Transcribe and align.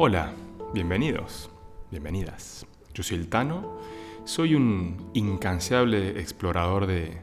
Hola, 0.00 0.32
bienvenidos, 0.72 1.50
bienvenidas. 1.90 2.64
Yo 2.94 3.02
soy 3.02 3.16
el 3.16 3.28
Tano, 3.28 3.78
soy 4.24 4.54
un 4.54 5.10
incansable 5.12 6.20
explorador 6.20 6.86
de, 6.86 7.18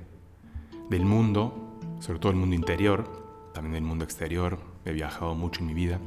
del 0.89 1.05
mundo, 1.05 1.77
sobre 2.01 2.19
todo 2.19 2.33
el 2.33 2.37
mundo 2.37 2.53
interior, 2.53 3.05
también 3.53 3.75
del 3.75 3.85
mundo 3.85 4.03
exterior, 4.03 4.59
he 4.83 4.91
viajado 4.91 5.35
mucho 5.35 5.61
en 5.61 5.67
mi 5.67 5.73
vida. 5.73 6.01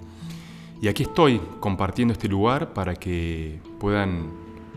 Y 0.83 0.89
aquí 0.89 1.05
estoy 1.05 1.41
compartiendo 1.59 2.13
este 2.13 2.29
lugar 2.29 2.75
para 2.75 2.95
que 2.97 3.63
puedan 3.81 4.31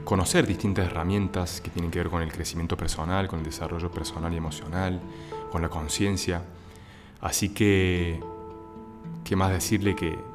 conocer 0.06 0.48
distintas 0.48 0.86
herramientas 0.86 1.60
que 1.60 1.72
tienen 1.72 1.92
que 1.92 2.00
ver 2.00 2.10
con 2.10 2.22
el 2.22 2.32
crecimiento 2.32 2.78
personal, 2.78 3.28
con 3.28 3.40
el 3.40 3.46
desarrollo 3.46 3.92
personal 3.92 4.34
y 4.34 4.38
emocional, 4.38 5.02
con 5.52 5.62
la 5.62 5.68
conciencia. 5.68 6.42
Así 7.20 7.50
que, 7.50 8.18
¿qué 9.26 9.36
más 9.36 9.52
decirle 9.52 9.94
que 9.94 10.31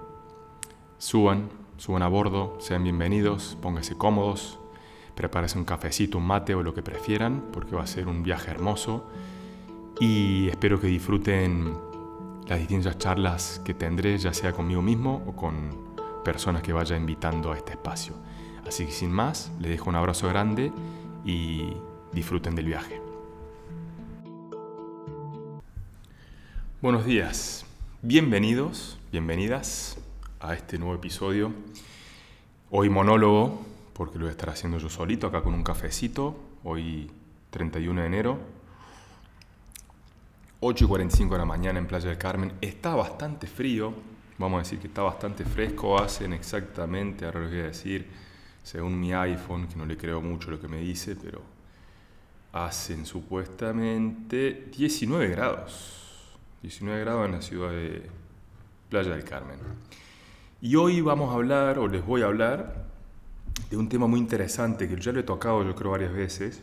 Suban, 0.99 1.51
suban 1.77 2.03
a 2.03 2.09
bordo, 2.09 2.57
sean 2.59 2.83
bienvenidos, 2.83 3.59
pónganse 3.61 3.99
cómodos, 3.99 4.59
prepárense 5.14 5.59
un 5.59 5.67
cafecito, 5.67 6.17
un 6.17 6.27
mate 6.27 6.54
o 6.54 6.63
lo 6.63 6.73
que 6.73 6.82
prefieran, 6.82 7.45
porque 7.53 7.77
va 7.77 7.82
a 7.82 7.87
ser 7.87 8.09
un 8.09 8.23
viaje 8.23 8.50
hermoso. 8.50 9.07
Y 10.01 10.49
espero 10.49 10.81
que 10.81 10.87
disfruten 10.87 11.77
las 12.46 12.59
distintas 12.61 12.96
charlas 12.96 13.61
que 13.63 13.75
tendré, 13.75 14.17
ya 14.17 14.32
sea 14.32 14.53
conmigo 14.53 14.81
mismo 14.81 15.23
o 15.27 15.37
con 15.37 15.87
personas 16.25 16.63
que 16.63 16.73
vaya 16.73 16.96
invitando 16.96 17.53
a 17.53 17.57
este 17.59 17.73
espacio. 17.73 18.15
Así 18.67 18.87
que 18.87 18.93
sin 18.93 19.13
más, 19.13 19.53
les 19.61 19.73
dejo 19.73 19.90
un 19.90 19.96
abrazo 19.96 20.29
grande 20.29 20.73
y 21.26 21.75
disfruten 22.13 22.54
del 22.54 22.67
viaje. 22.67 23.03
Buenos 26.81 27.04
días, 27.04 27.67
bienvenidos, 28.01 28.99
bienvenidas 29.13 29.99
a 30.40 30.54
este 30.54 30.79
nuevo 30.79 30.95
episodio. 30.95 31.53
Hoy 32.70 32.89
monólogo, 32.89 33.64
porque 33.92 34.19
lo 34.19 34.25
voy 34.25 34.28
a 34.28 34.33
estar 34.33 34.50
haciendo 34.50 34.78
yo 34.78 34.89
solito 34.89 35.27
acá 35.27 35.42
con 35.42 35.55
un 35.55 35.62
cafecito. 35.62 36.37
Hoy 36.65 37.11
31 37.51 38.01
de 38.01 38.06
enero, 38.06 38.39
8 40.61 40.84
y 40.84 40.89
45 40.89 41.34
de 41.34 41.39
la 41.39 41.45
mañana 41.45 41.79
en 41.79 41.87
Playa 41.87 42.09
del 42.09 42.19
Carmen. 42.19 42.53
Está 42.61 42.95
bastante 42.95 43.47
frío, 43.47 43.95
vamos 44.39 44.59
a 44.59 44.62
decir 44.64 44.79
que 44.79 44.89
está 44.89 45.03
bastante 45.03 45.45
fresco. 45.45 45.98
Hacen 45.98 46.33
exactamente, 46.33 47.25
ahora 47.25 47.41
les 47.41 47.51
voy 47.51 47.61
a 47.61 47.64
decir, 47.64 48.07
según 48.62 48.98
mi 48.98 49.12
iPhone, 49.12 49.69
que 49.69 49.77
no 49.77 49.87
le 49.87 49.97
creo 49.97 50.20
mucho 50.20 50.51
lo 50.51 50.61
que 50.61 50.69
me 50.69 50.81
dice, 50.81 51.17
pero 51.17 51.41
hacen 52.53 53.07
supuestamente 53.07 54.69
19 54.77 55.29
grados. 55.29 55.92
19 56.62 57.01
grados 57.01 57.27
en 57.27 57.33
la 57.33 57.42
ciudad 57.42 57.70
de 57.70 58.03
Playa 58.89 59.11
del 59.11 59.25
Carmen. 59.25 59.59
Y 60.61 60.75
hoy 60.77 61.03
vamos 61.03 61.31
a 61.31 61.35
hablar, 61.35 61.79
o 61.79 61.87
les 61.87 62.05
voy 62.05 62.23
a 62.23 62.27
hablar, 62.27 62.87
de 63.69 63.77
un 63.77 63.89
tema 63.89 64.07
muy 64.07 64.19
interesante 64.19 64.89
que 64.89 64.98
ya 64.98 65.13
lo 65.13 65.21
he 65.21 65.23
tocado 65.23 65.63
yo 65.65 65.75
creo 65.75 65.91
varias 65.91 66.15
veces, 66.15 66.63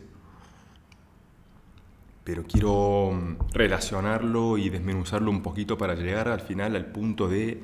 pero 2.24 2.44
quiero 2.44 3.12
mm, 3.12 3.52
relacionarlo 3.52 4.58
y 4.58 4.68
desmenuzarlo 4.68 5.30
un 5.30 5.42
poquito 5.42 5.78
para 5.78 5.94
llegar 5.94 6.28
al 6.28 6.40
final 6.40 6.74
al 6.74 6.86
punto 6.86 7.28
de 7.28 7.62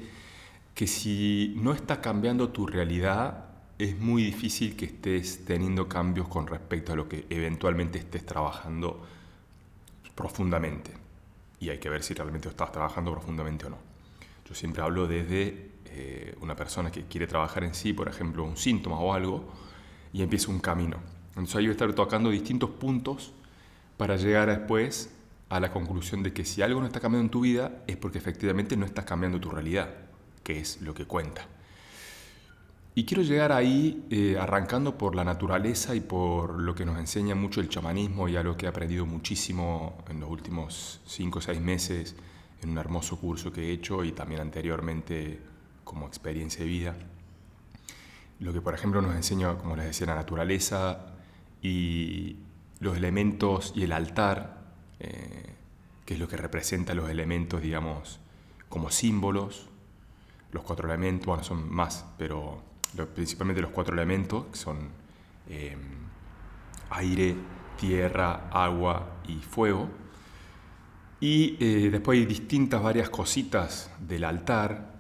que 0.75 0.87
si 0.87 1.55
no 1.59 1.73
está 1.73 2.01
cambiando 2.01 2.51
tu 2.51 2.67
realidad, 2.67 3.47
es 3.79 3.99
muy 3.99 4.23
difícil 4.23 4.77
que 4.77 4.85
estés 4.85 5.45
teniendo 5.45 5.89
cambios 5.89 6.29
con 6.29 6.47
respecto 6.47 6.93
a 6.93 6.97
lo 6.97 7.09
que 7.09 7.27
eventualmente 7.29 7.99
estés 7.99 8.25
trabajando 8.25 9.05
profundamente. 10.15 10.93
Y 11.59 11.71
hay 11.71 11.79
que 11.79 11.89
ver 11.89 12.03
si 12.03 12.15
realmente 12.15 12.49
estás 12.49 12.71
trabajando 12.71 13.11
profundamente 13.13 13.67
o 13.67 13.71
no. 13.71 13.79
Yo 14.49 14.55
siempre 14.55 14.83
hablo 14.83 15.07
desde 15.07 15.70
eh, 15.93 16.37
una 16.41 16.57
persona 16.57 16.91
que 16.91 17.05
quiere 17.05 17.27
trabajar 17.27 17.65
en 17.65 17.75
sí, 17.75 17.93
por 17.93 18.09
ejemplo, 18.09 18.45
un 18.45 18.57
síntoma 18.57 18.99
o 19.01 19.13
algo, 19.13 19.53
y 20.13 20.23
empieza 20.23 20.51
un 20.51 20.61
camino. 20.61 20.99
Entonces 21.31 21.57
ahí 21.57 21.65
voy 21.65 21.71
a 21.71 21.73
estar 21.73 21.93
tocando 21.93 22.31
distintos 22.31 22.71
puntos 22.71 23.33
para 23.97 24.17
llegar 24.17 24.49
después 24.49 25.11
a 25.49 25.61
la 25.61 25.71
conclusión 25.73 26.23
de 26.23 26.33
que 26.33 26.45
si 26.45 26.63
algo 26.63 26.81
no 26.81 26.87
está 26.87 27.01
cambiando 27.01 27.27
en 27.27 27.31
tu 27.31 27.41
vida 27.41 27.83
es 27.87 27.97
porque 27.97 28.19
efectivamente 28.19 28.77
no 28.77 28.87
estás 28.87 29.05
cambiando 29.05 29.41
tu 29.41 29.51
realidad, 29.51 29.91
que 30.43 30.61
es 30.61 30.81
lo 30.81 30.95
que 30.95 31.05
cuenta. 31.05 31.47
Y 32.95 33.05
quiero 33.05 33.23
llegar 33.23 33.53
ahí 33.53 34.05
eh, 34.11 34.37
arrancando 34.39 34.99
por 34.99 35.15
la 35.15 35.25
naturaleza 35.25 35.95
y 35.95 36.01
por 36.01 36.61
lo 36.61 36.75
que 36.75 36.85
nos 36.85 36.99
enseña 36.99 37.35
mucho 37.35 37.61
el 37.61 37.69
chamanismo 37.69 38.29
y 38.29 38.37
a 38.37 38.43
lo 38.43 38.57
que 38.57 38.67
he 38.67 38.69
aprendido 38.69 39.07
muchísimo 39.07 40.05
en 40.09 40.21
los 40.21 40.29
últimos 40.29 41.01
5 41.07 41.39
o 41.39 41.43
6 41.43 41.61
meses 41.61 42.17
en 42.63 42.71
un 42.71 42.79
hermoso 42.79 43.19
curso 43.19 43.53
que 43.53 43.69
he 43.69 43.73
hecho 43.73 44.05
y 44.05 44.13
también 44.13 44.41
anteriormente 44.41 45.41
como 45.91 46.07
experiencia 46.07 46.61
de 46.61 46.71
vida. 46.71 46.95
Lo 48.39 48.53
que, 48.53 48.61
por 48.61 48.75
ejemplo, 48.75 49.03
nos 49.03 49.17
enseña, 49.17 49.59
como 49.59 49.75
les 49.75 49.87
decía, 49.87 50.07
la 50.07 50.15
naturaleza 50.15 51.17
y 51.61 52.37
los 52.79 52.97
elementos 52.97 53.73
y 53.75 53.83
el 53.83 53.91
altar, 53.91 54.71
eh, 55.01 55.53
que 56.07 56.15
es 56.15 56.21
lo 56.21 56.29
que 56.29 56.37
representa 56.37 56.95
los 56.95 57.11
elementos, 57.11 57.61
digamos, 57.61 58.21
como 58.69 58.93
símbolos. 58.93 59.69
Los 60.53 60.63
cuatro 60.63 60.87
elementos, 60.87 61.27
bueno, 61.27 61.43
son 61.43 61.69
más, 61.75 62.07
pero 62.17 62.63
principalmente 63.13 63.61
los 63.61 63.73
cuatro 63.73 63.93
elementos, 63.93 64.47
que 64.47 64.59
son 64.59 64.91
eh, 65.49 65.77
aire, 66.91 67.35
tierra, 67.77 68.49
agua 68.53 69.23
y 69.27 69.39
fuego. 69.39 69.89
Y 71.19 71.57
eh, 71.59 71.91
después 71.91 72.17
hay 72.17 72.27
distintas, 72.27 72.81
varias 72.81 73.11
cositas 73.11 73.91
del 73.99 74.23
altar 74.23 75.00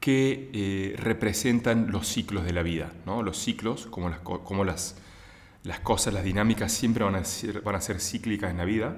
que 0.00 0.50
eh, 0.52 0.96
representan 0.96 1.90
los 1.90 2.06
ciclos 2.06 2.44
de 2.44 2.52
la 2.52 2.62
vida, 2.62 2.92
¿no? 3.04 3.22
los 3.22 3.38
ciclos, 3.38 3.86
como, 3.86 4.08
las, 4.08 4.20
como 4.20 4.64
las, 4.64 4.96
las, 5.64 5.80
cosas, 5.80 6.14
las 6.14 6.24
dinámicas 6.24 6.72
siempre 6.72 7.04
van 7.04 7.16
a, 7.16 7.24
ser, 7.24 7.62
van 7.62 7.74
a 7.74 7.80
ser 7.80 8.00
cíclicas 8.00 8.50
en 8.50 8.58
la 8.58 8.64
vida, 8.64 8.96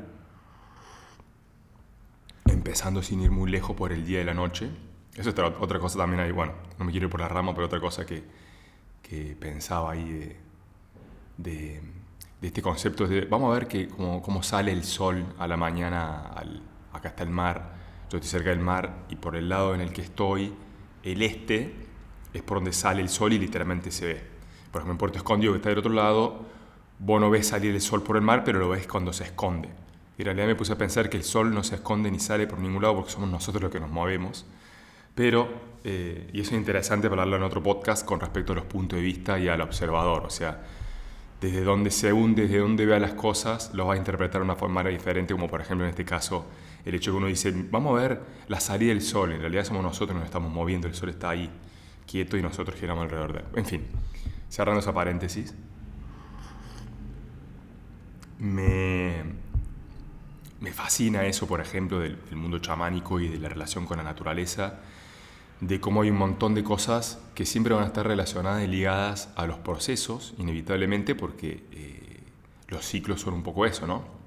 empezando 2.47 3.03
sin 3.03 3.21
ir 3.22 3.31
muy 3.31 3.50
lejos 3.50 3.77
por 3.77 3.93
el 3.93 4.05
día 4.05 4.21
y 4.21 4.25
la 4.25 4.34
noche. 4.34 4.71
Eso 5.15 5.31
es 5.31 5.39
otra, 5.39 5.78
cosa 5.78 5.99
también 5.99 6.21
ahí, 6.21 6.33
bueno, 6.33 6.53
no 6.78 6.84
me 6.84 6.93
quiero 6.93 7.06
ir 7.06 7.10
por 7.10 7.21
la 7.21 7.28
rama, 7.28 7.55
pero 7.55 7.66
otra 7.66 7.81
cosa 7.81 8.05
que, 8.05 8.22
que 9.03 9.37
pensaba 9.39 9.93
ahí 9.93 10.05
de, 10.05 10.37
de, 11.39 11.83
este 12.43 12.62
concepto 12.62 13.06
de, 13.06 13.22
vamos 13.22 13.50
a 13.50 13.59
ver 13.59 13.69
que 13.69 13.89
cómo, 13.89 14.22
cómo 14.22 14.43
sale 14.43 14.72
el 14.72 14.84
sol 14.84 15.34
a 15.39 15.47
la 15.47 15.56
mañana, 15.56 16.27
al, 16.28 16.62
acá 16.93 17.09
está 17.09 17.22
el 17.22 17.31
mar, 17.31 17.75
yo 18.10 18.19
estoy 18.19 18.31
cerca 18.31 18.50
del 18.50 18.60
mar 18.60 19.06
y 19.09 19.16
por 19.16 19.37
el 19.37 19.49
lado 19.49 19.75
en 19.75 19.81
el 19.81 19.93
que 19.93 20.03
estoy, 20.03 20.53
el 21.03 21.22
este 21.22 21.75
es 22.33 22.43
por 22.43 22.59
donde 22.59 22.72
sale 22.72 23.00
el 23.03 23.09
sol 23.09 23.33
y 23.33 23.38
literalmente 23.38 23.91
se 23.91 24.06
ve. 24.06 24.21
Por 24.71 24.81
ejemplo, 24.81 24.93
en 24.93 24.99
Puerto 24.99 25.19
Escondido, 25.19 25.53
que 25.53 25.56
está 25.56 25.69
del 25.71 25.78
otro 25.78 25.93
lado, 25.93 26.44
vos 26.99 27.21
no 27.21 27.31
ves 27.31 27.49
salir 27.49 27.75
el 27.75 27.81
sol 27.81 28.03
por 28.03 28.16
el 28.16 28.22
mar, 28.22 28.44
pero 28.44 28.59
lo 28.59 28.69
ves 28.69 28.87
cuando 28.87 29.12
se 29.12 29.25
esconde. 29.25 29.69
Y 30.16 30.22
en 30.22 30.27
realidad 30.27 30.47
me 30.47 30.55
puse 30.55 30.72
a 30.72 30.78
pensar 30.78 31.09
que 31.09 31.16
el 31.16 31.25
sol 31.25 31.53
no 31.53 31.65
se 31.65 31.77
esconde 31.77 32.10
ni 32.10 32.21
sale 32.21 32.47
por 32.47 32.59
ningún 32.59 32.83
lado 32.83 32.97
porque 32.97 33.10
somos 33.10 33.31
nosotros 33.31 33.62
los 33.62 33.72
que 33.72 33.81
nos 33.81 33.91
movemos. 33.91 34.44
Pero, 35.15 35.49
eh, 35.83 36.31
y 36.33 36.41
eso 36.41 36.50
es 36.55 36.59
interesante 36.59 37.06
hablarlo 37.06 37.37
en 37.37 37.43
otro 37.43 37.62
podcast 37.62 38.05
con 38.05 38.21
respecto 38.21 38.53
a 38.53 38.56
los 38.56 38.65
puntos 38.66 38.99
de 38.99 39.03
vista 39.03 39.39
y 39.39 39.49
al 39.49 39.60
observador. 39.60 40.25
O 40.25 40.31
sea, 40.31 40.62
desde 41.41 41.62
donde 41.62 41.91
según 41.91 42.34
desde 42.34 42.59
donde 42.59 42.87
vea 42.87 43.00
las 43.00 43.15
cosas, 43.15 43.72
lo 43.75 43.87
va 43.87 43.94
a 43.94 43.97
interpretar 43.97 44.41
de 44.41 44.44
una 44.44 44.56
forma 44.56 44.84
diferente, 44.84 45.33
como 45.33 45.49
por 45.49 45.62
ejemplo 45.62 45.84
en 45.87 45.91
este 45.91 46.05
caso 46.05 46.44
el 46.85 46.95
hecho 46.95 47.13
que 47.13 47.17
uno 47.17 47.27
dice, 47.27 47.53
vamos 47.71 47.99
a 47.99 48.03
ver 48.03 48.21
la 48.49 48.61
salida 48.61 48.91
del 48.91 49.03
sol, 49.03 49.33
en 49.33 49.41
realidad 49.41 49.65
somos 49.65 49.83
nosotros 49.83 50.17
nos 50.17 50.25
estamos 50.25 50.53
moviendo, 50.53 50.87
el 50.89 50.95
sol 50.95 51.09
está 51.09 51.31
ahí, 51.31 51.51
quieto 52.07 52.37
y 52.37 52.43
nosotros 52.43 52.79
giramos 52.79 53.05
alrededor 53.05 53.33
de 53.33 53.39
él. 53.41 53.45
En 53.57 53.67
fin, 53.67 53.87
cerrando 54.49 54.81
esa 54.81 54.93
paréntesis, 54.93 55.55
me, 58.39 59.23
me 60.61 60.73
fascina 60.73 61.25
eso, 61.27 61.47
por 61.47 61.61
ejemplo, 61.61 62.01
del, 62.01 62.19
mundo 62.33 62.59
chamánico 62.59 63.21
y 63.21 63.29
de 63.29 63.39
la 63.39 63.49
relación 63.49 63.87
con 63.87 63.99
la 63.99 64.03
naturaleza, 64.03 64.81
de 65.61 65.79
cómo 65.79 66.03
hay 66.03 66.11
un 66.11 66.17
montón 66.17 66.55
de 66.55 66.65
cosas 66.65 67.21
que 67.35 67.45
siempre 67.45 67.75
van 67.75 67.85
a 67.85 67.87
estar 67.87 68.07
relacionadas 68.07 68.65
y 68.65 68.66
ligadas 68.66 69.31
a 69.37 69.47
los 69.47 69.59
procesos, 69.59 70.34
inevitablemente, 70.39 71.15
porque 71.15 71.65
eh, 71.72 72.21
los 72.69 72.84
ciclos 72.84 73.21
son 73.21 73.34
un 73.34 73.43
poco 73.43 73.66
eso, 73.66 73.87
¿no? 73.87 74.20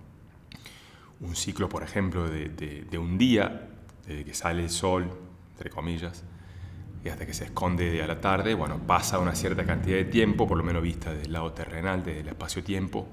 Un 1.24 1.36
ciclo, 1.36 1.70
por 1.70 1.84
ejemplo, 1.84 2.30
de, 2.30 2.98
un 2.98 3.18
día, 3.18 3.70
desde 4.06 4.26
que 4.26 4.34
sale 4.34 4.64
el 4.64 4.70
sol, 4.70 5.10
entre 5.52 5.70
comillas, 5.70 6.24
y 7.04 7.10
hasta 7.10 7.26
que 7.26 7.34
se 7.34 7.46
esconde 7.46 8.02
a 8.02 8.08
la 8.08 8.20
tarde, 8.22 8.54
bueno, 8.54 8.78
pasa 8.86 9.20
una 9.20 9.36
cierta 9.36 9.66
cantidad 9.66 9.98
de 9.98 10.06
tiempo, 10.06 10.48
por 10.48 10.58
lo 10.58 10.64
menos 10.64 10.84
vista 10.84 11.12
desde 11.12 11.26
el 11.26 11.34
lado 11.34 11.52
terrenal, 11.54 12.04
desde 12.04 12.22
el 12.22 12.28
espacio-tiempo. 12.30 13.08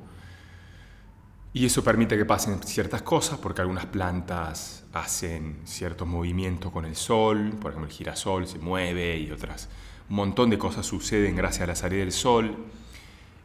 Y 1.53 1.67
eso 1.67 1.83
permite 1.83 2.17
que 2.17 2.25
pasen 2.25 2.63
ciertas 2.63 3.03
cosas, 3.03 3.39
porque 3.39 3.61
algunas 3.61 3.87
plantas 3.87 4.85
hacen 4.93 5.61
ciertos 5.65 6.07
movimientos 6.07 6.71
con 6.71 6.85
el 6.85 6.95
sol, 6.95 7.57
por 7.61 7.73
ejemplo 7.73 7.89
el 7.89 7.97
girasol 7.97 8.47
se 8.47 8.59
mueve 8.59 9.19
y 9.19 9.31
otras. 9.33 9.69
Un 10.09 10.17
montón 10.17 10.51
de 10.51 10.59
cosas 10.59 10.87
suceden 10.87 11.35
gracias 11.37 11.63
a 11.63 11.67
la 11.67 11.75
salida 11.75 12.01
del 12.01 12.13
sol. 12.13 12.67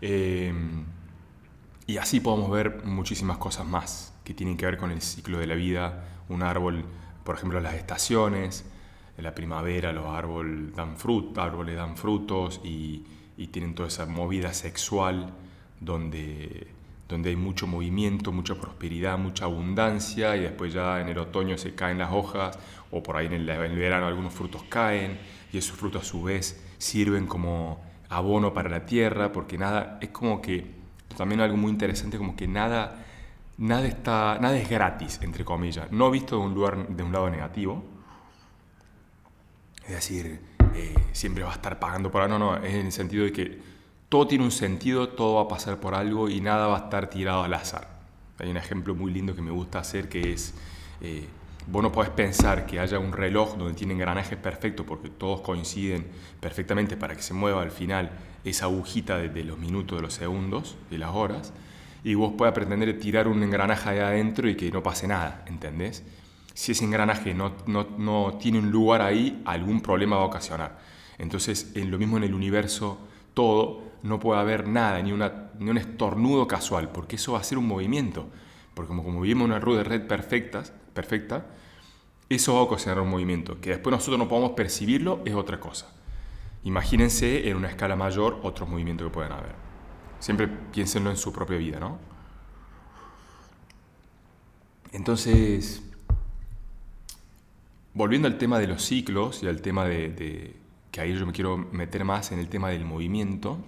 Eh, 0.02 0.54
y 1.88 1.98
así 1.98 2.20
podemos 2.20 2.52
ver 2.52 2.84
muchísimas 2.84 3.38
cosas 3.38 3.66
más 3.66 4.15
que 4.26 4.34
tienen 4.34 4.58
que 4.58 4.66
ver 4.66 4.78
con 4.78 4.92
el 4.92 5.02
ciclo 5.02 5.40
de 5.40 5.48
la 5.48 5.56
vida, 5.56 6.04
un 6.28 6.44
árbol, 6.44 6.84
por 7.24 7.36
ejemplo, 7.36 7.62
las 7.62 7.76
estaciones, 7.76 8.66
en 9.18 9.24
la 9.24 9.34
primavera 9.34 9.94
los 9.94 10.08
árboles 10.08 10.76
dan, 10.76 10.96
árboles 11.38 11.76
dan 11.76 11.96
frutos 11.96 12.60
y, 12.64 13.04
y 13.38 13.48
tienen 13.48 13.76
toda 13.76 13.88
esa 13.88 14.06
movida 14.06 14.54
sexual 14.54 15.34
donde, 15.80 16.68
donde 17.08 17.30
hay 17.30 17.36
mucho 17.36 17.68
movimiento, 17.68 18.32
mucha 18.32 18.56
prosperidad, 18.56 19.18
mucha 19.18 19.46
abundancia 19.46 20.36
y 20.36 20.42
después 20.42 20.74
ya 20.74 21.00
en 21.00 21.08
el 21.08 21.18
otoño 21.18 21.58
se 21.58 21.76
caen 21.76 21.98
las 21.98 22.12
hojas 22.12 22.60
o 22.92 23.02
por 23.02 23.16
ahí 23.16 23.28
en 23.28 23.34
el, 23.34 23.50
en 23.50 23.72
el 23.72 23.78
verano 23.78 24.08
algunos 24.08 24.34
frutos 24.34 24.64
caen 24.64 25.18
y 25.54 25.58
esos 25.58 25.78
frutos 25.78 26.02
a 26.02 26.06
su 26.06 26.24
vez 26.24 26.62
sirven 26.78 27.26
como 27.26 27.82
abono 28.10 28.54
para 28.54 28.70
la 28.70 28.86
tierra 28.86 29.32
porque 29.32 29.58
nada, 29.58 29.98
es 30.02 30.10
como 30.10 30.42
que 30.42 30.76
también 31.16 31.40
algo 31.40 31.56
muy 31.56 31.72
interesante 31.72 32.18
como 32.18 32.36
que 32.36 32.48
nada 32.48 33.05
nada, 33.58 33.88
está, 33.88 34.38
nada 34.40 34.58
es 34.58 34.70
gratis, 34.70 35.20
entre 35.22 35.46
comillas. 35.46 35.92
No 35.92 36.12
visto 36.12 36.38
de 36.38 36.46
un, 36.46 36.54
lugar, 36.54 36.88
de 36.88 37.04
un 37.04 37.12
lado 37.12 37.30
negativo. 37.30 37.84
Es 39.86 39.96
decir, 39.96 40.40
eh, 40.74 40.96
siempre 41.14 41.44
va 41.44 41.52
a 41.52 41.56
estar 41.56 41.80
pagando 41.80 42.12
por 42.12 42.22
algo. 42.22 42.40
No, 42.40 42.58
no, 42.58 42.64
es 42.64 42.74
en 42.74 42.88
el 42.88 42.92
sentido 42.92 43.24
de 43.24 43.32
que 43.32 43.60
todo 44.10 44.28
tiene 44.28 44.44
un 44.44 44.52
sentido, 44.52 45.10
todo 45.10 45.36
va 45.36 45.44
a 45.44 45.48
pasar 45.48 45.80
por 45.80 45.96
algo 45.96 46.30
y 46.30 46.42
nada 46.42 46.68
va 46.68 46.78
a 46.78 46.80
estar 46.86 47.10
tirado 47.10 47.44
al 47.44 47.54
azar. 47.54 47.96
Hay 48.40 48.50
un 48.50 48.58
ejemplo 48.58 48.96
muy 48.96 49.12
lindo 49.12 49.36
que 49.36 49.42
me 49.42 49.52
gusta 49.52 49.80
hacer 49.80 50.10
que 50.10 50.34
es, 50.34 50.54
eh, 51.02 51.26
vos 51.68 51.82
no 51.82 51.92
podés 51.92 52.12
pensar 52.12 52.66
que 52.66 52.80
haya 52.80 53.00
un 53.00 53.14
reloj 53.14 53.56
donde 53.56 53.74
tiene 53.74 53.94
engranajes 53.94 54.38
perfectos 54.38 54.86
porque 54.86 55.10
todos 55.10 55.42
coinciden 55.42 56.06
perfectamente 56.40 56.98
para 56.98 57.16
que 57.16 57.22
se 57.22 57.34
mueva 57.34 57.62
al 57.62 57.72
final 57.72 58.12
esa 58.44 58.66
agujita 58.66 59.18
de, 59.18 59.30
de 59.30 59.44
los 59.44 59.58
minutos, 59.58 59.98
de 59.98 60.02
los 60.02 60.14
segundos, 60.14 60.76
de 60.92 60.98
las 60.98 61.12
horas 61.16 61.54
y 62.06 62.14
vos 62.14 62.34
puedas 62.38 62.54
pretender 62.54 63.00
tirar 63.00 63.28
un 63.28 63.42
engranaje 63.42 63.90
ahí 63.90 63.98
adentro 63.98 64.48
y 64.48 64.56
que 64.56 64.70
no 64.70 64.84
pase 64.84 65.08
nada, 65.08 65.44
¿entendés? 65.48 66.04
Si 66.54 66.74
ese 66.74 66.86
engranaje 66.86 67.34
no, 67.34 67.54
no, 67.66 67.88
no 67.98 68.38
tiene 68.40 68.60
un 68.60 68.70
lugar 68.70 69.02
ahí, 69.02 69.42
algún 69.44 69.82
problema 69.82 70.16
va 70.18 70.22
a 70.22 70.26
ocasionar. 70.26 70.78
Entonces, 71.18 71.72
en 71.74 71.90
lo 71.90 71.98
mismo 71.98 72.18
en 72.18 72.24
el 72.24 72.36
universo, 72.36 73.00
todo, 73.34 73.82
no 74.04 74.20
puede 74.20 74.40
haber 74.40 74.68
nada, 74.68 75.02
ni, 75.02 75.14
una, 75.14 75.50
ni 75.58 75.72
un 75.72 75.80
estornudo 75.80 76.48
casual, 76.48 76.90
porque 76.90 77.16
eso 77.16 77.34
va 77.34 77.40
a 77.40 77.44
ser 77.44 77.58
un 77.58 77.68
movimiento. 77.68 78.30
Porque 78.76 78.90
como, 78.90 79.04
como 79.04 79.22
vivimos 79.22 79.48
una 79.48 79.60
red 79.60 79.78
de 79.78 79.84
red 79.84 80.08
perfecta, 80.08 80.62
perfecta, 80.94 81.48
eso 82.30 82.54
va 82.54 82.60
a 82.60 82.64
ocasionar 82.64 83.02
un 83.02 83.10
movimiento. 83.10 83.60
Que 83.60 83.72
después 83.72 83.92
nosotros 83.92 84.20
no 84.20 84.28
podamos 84.28 84.52
percibirlo 84.52 85.24
es 85.26 85.34
otra 85.34 85.60
cosa. 85.60 85.92
Imagínense 86.66 87.50
en 87.50 87.58
una 87.58 87.70
escala 87.70 87.96
mayor 87.96 88.42
otros 88.44 88.70
movimientos 88.70 89.08
que 89.08 89.14
pueden 89.14 89.32
haber. 89.32 89.65
Siempre 90.26 90.48
piénsenlo 90.48 91.12
en 91.12 91.18
su 91.18 91.32
propia 91.32 91.56
vida, 91.56 91.80
¿no? 91.80 92.00
Entonces, 94.92 95.84
volviendo 97.94 98.28
al 98.28 98.40
tema 98.40 98.58
de 98.58 98.66
los 98.66 98.82
ciclos 98.82 99.44
y 99.44 99.48
al 99.48 99.62
tema 99.62 99.86
de, 99.86 100.56
que 100.90 101.00
ahí 101.00 101.16
yo 101.16 101.28
me 101.28 101.32
quiero 101.32 101.58
meter 101.58 102.06
más 102.06 102.32
en 102.32 102.40
el 102.40 102.50
tema 102.50 102.70
del 102.70 102.86
movimiento, 102.86 103.64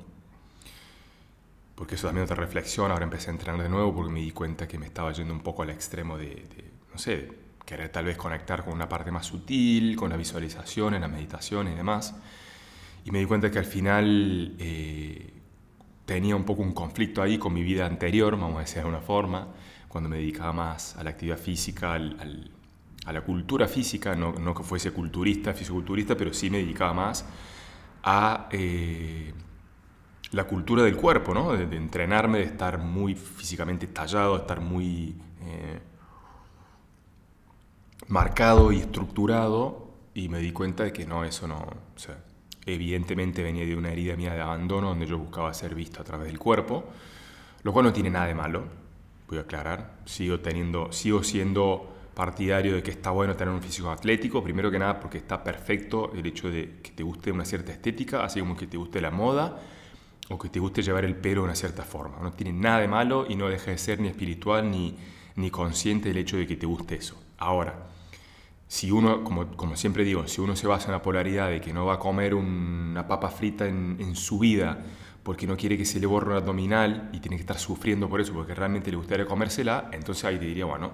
porque 1.76 1.94
eso 1.94 2.08
también 2.08 2.24
otra 2.24 2.38
reflexión, 2.38 2.90
ahora 2.90 3.04
empecé 3.04 3.30
a 3.30 3.34
entrenar 3.34 3.62
de 3.62 3.70
nuevo 3.70 3.94
porque 3.94 4.12
me 4.12 4.22
di 4.22 4.32
cuenta 4.32 4.68
que 4.68 4.80
me 4.80 4.88
estaba 4.88 5.12
yendo 5.12 5.36
un 5.36 5.42
poco 5.42 5.62
al 5.62 5.70
extremo 5.70 6.18
de, 6.18 6.44
no 6.92 6.98
sé, 6.98 7.34
querer 7.68 7.90
tal 7.90 8.06
vez 8.06 8.18
conectar 8.18 8.66
con 8.66 8.74
una 8.74 8.90
parte 8.90 9.12
más 9.12 9.28
sutil, 9.28 9.96
con 9.96 10.10
la 10.10 10.18
visualización, 10.18 10.96
en 10.96 11.02
la 11.02 11.08
meditación 11.08 11.68
y 11.68 11.76
demás. 11.76 12.16
Y 13.06 13.12
me 13.12 13.20
di 13.20 13.26
cuenta 13.26 13.52
que 13.52 13.60
al 13.60 13.66
final 13.66 14.56
eh, 14.58 15.37
tenía 16.08 16.38
un 16.38 16.46
poco 16.46 16.62
un 16.64 16.72
conflicto 16.72 17.22
ahí 17.22 17.38
con 17.38 17.54
mi 17.54 17.64
vida 17.64 17.86
anterior, 17.86 18.32
vamos 18.40 18.56
a 18.56 18.60
decir 18.62 18.76
de 18.76 18.80
alguna 18.80 19.02
forma, 19.02 19.48
cuando 19.90 20.10
me 20.10 20.16
dedicaba 20.16 20.54
más 20.54 20.96
a 20.96 21.04
la 21.04 21.10
actividad 21.10 21.38
física, 21.38 21.96
a 21.96 23.14
la 23.14 23.22
cultura 23.22 23.68
física, 23.68 24.16
no, 24.16 24.56
que 24.56 24.64
fuese 24.64 24.92
culturista, 24.92 25.54
fisiculturista, 25.54 26.16
pero 26.16 26.34
sí 26.34 26.50
me 26.50 26.60
dedicaba 26.60 26.94
más 26.94 27.26
a 28.04 28.48
eh, 28.52 29.34
la 30.32 30.46
cultura 30.46 30.82
del 30.82 30.96
cuerpo, 30.96 31.34
¿no? 31.34 31.52
de, 31.52 31.76
entrenarme, 31.76 32.38
de 32.38 32.46
estar 32.46 32.78
muy 32.78 33.14
físicamente 33.14 33.86
tallado, 33.88 34.36
de 34.36 34.42
estar 34.44 34.62
muy 34.62 35.14
eh, 35.42 35.80
marcado 38.08 38.72
y 38.72 38.80
estructurado, 38.80 39.92
y 40.14 40.30
me 40.30 40.40
di 40.40 40.54
cuenta 40.54 40.86
de 40.86 40.94
que 40.94 41.06
no, 41.06 41.26
eso 41.26 41.50
no, 41.50 41.58
o 41.58 42.00
evidentemente 42.68 43.42
venía 43.42 43.66
de 43.66 43.76
una 43.76 43.92
herida 43.92 44.16
mía 44.16 44.34
de 44.34 44.42
abandono 44.42 44.90
donde 44.90 45.08
yo 45.08 45.18
buscaba 45.18 45.54
ser 45.54 45.74
visto 45.74 46.02
a 46.02 46.04
través 46.04 46.28
del 46.28 46.38
cuerpo, 46.38 46.86
lo 47.64 47.74
cual 47.74 47.86
no 47.86 47.94
tiene 47.94 48.10
nada 48.10 48.28
de 48.28 48.36
malo, 48.36 48.66
voy 49.28 49.40
a 49.40 49.42
aclarar, 49.42 50.00
sigo, 50.06 50.40
teniendo, 50.40 50.92
sigo 50.92 51.24
siendo 51.24 51.94
partidario 52.14 52.76
de 52.76 52.84
que 52.84 52.92
está 52.92 53.12
bueno 53.12 53.36
tener 53.36 53.54
un 53.54 53.62
físico 53.62 53.90
atlético, 53.90 54.44
primero 54.44 54.70
que 54.70 54.80
nada 54.80 55.00
porque 55.00 55.18
está 55.18 55.44
perfecto 55.44 56.12
el 56.14 56.26
hecho 56.26 56.50
de 56.50 56.80
que 56.82 56.92
te 56.92 57.04
guste 57.04 57.32
una 57.32 57.46
cierta 57.46 57.72
estética, 57.72 58.24
así 58.24 58.40
como 58.40 58.56
que 58.56 58.68
te 58.68 58.78
guste 58.78 59.02
la 59.02 59.12
moda 59.12 59.60
o 60.30 60.38
que 60.38 60.50
te 60.50 60.60
guste 60.60 60.82
llevar 60.82 61.06
el 61.06 61.16
pelo 61.16 61.42
de 61.42 61.46
una 61.46 61.56
cierta 61.56 61.84
forma. 61.84 62.18
No 62.22 62.34
tiene 62.34 62.54
nada 62.54 62.80
de 62.80 62.88
malo 62.88 63.26
y 63.30 63.36
no 63.36 63.48
deja 63.48 63.72
de 63.72 63.78
ser 63.78 64.00
ni 64.00 64.08
espiritual 64.08 64.70
ni, 64.70 64.98
ni 65.36 65.52
consciente 65.52 66.10
del 66.10 66.18
hecho 66.18 66.38
de 66.38 66.48
que 66.48 66.58
te 66.58 66.66
guste 66.66 66.96
eso. 66.96 67.22
Ahora, 67.38 67.88
si 68.68 68.92
uno, 68.92 69.24
como, 69.24 69.76
siempre 69.76 70.04
digo, 70.04 70.28
si 70.28 70.42
uno 70.42 70.56
se 70.56 70.68
basa 70.68 70.88
en 70.88 70.92
la 70.94 71.02
polaridad 71.02 71.50
de 71.50 71.62
que 71.62 71.74
no 71.74 71.86
va 71.86 71.96
a 71.96 72.00
comer 72.00 72.36
una 72.36 73.08
papa 73.08 73.30
frita 73.30 73.66
en, 73.66 73.98
en, 74.00 74.16
su 74.16 74.40
vida 74.40 74.80
porque 75.24 75.48
no 75.48 75.56
quiere 75.56 75.78
que 75.78 75.86
se 75.86 76.00
le 76.00 76.06
borre 76.06 76.32
un 76.32 76.38
abdominal 76.38 77.10
y 77.14 77.20
tiene 77.20 77.38
que 77.38 77.42
estar 77.42 77.58
sufriendo 77.58 78.10
por 78.10 78.20
eso 78.20 78.34
porque 78.34 78.54
realmente 78.54 78.92
le 78.92 78.98
gustaría 78.98 79.26
comérsela, 79.26 79.90
entonces 79.94 80.26
ahí 80.26 80.38
te 80.38 80.46
diría, 80.46 80.66
bueno, 80.66 80.92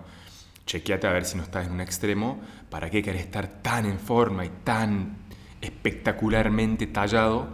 chequeate 0.65 1.07
a 1.07 1.11
ver 1.11 1.25
si 1.25 1.37
no 1.37 1.43
estás 1.43 1.67
en 1.67 1.73
un 1.73 1.81
extremo, 1.81 2.41
¿para 2.69 2.89
qué 2.89 3.01
querés 3.01 3.21
estar 3.21 3.61
tan 3.61 3.85
en 3.85 3.99
forma 3.99 4.45
y 4.45 4.49
tan 4.63 5.17
espectacularmente 5.61 6.87
tallado 6.87 7.47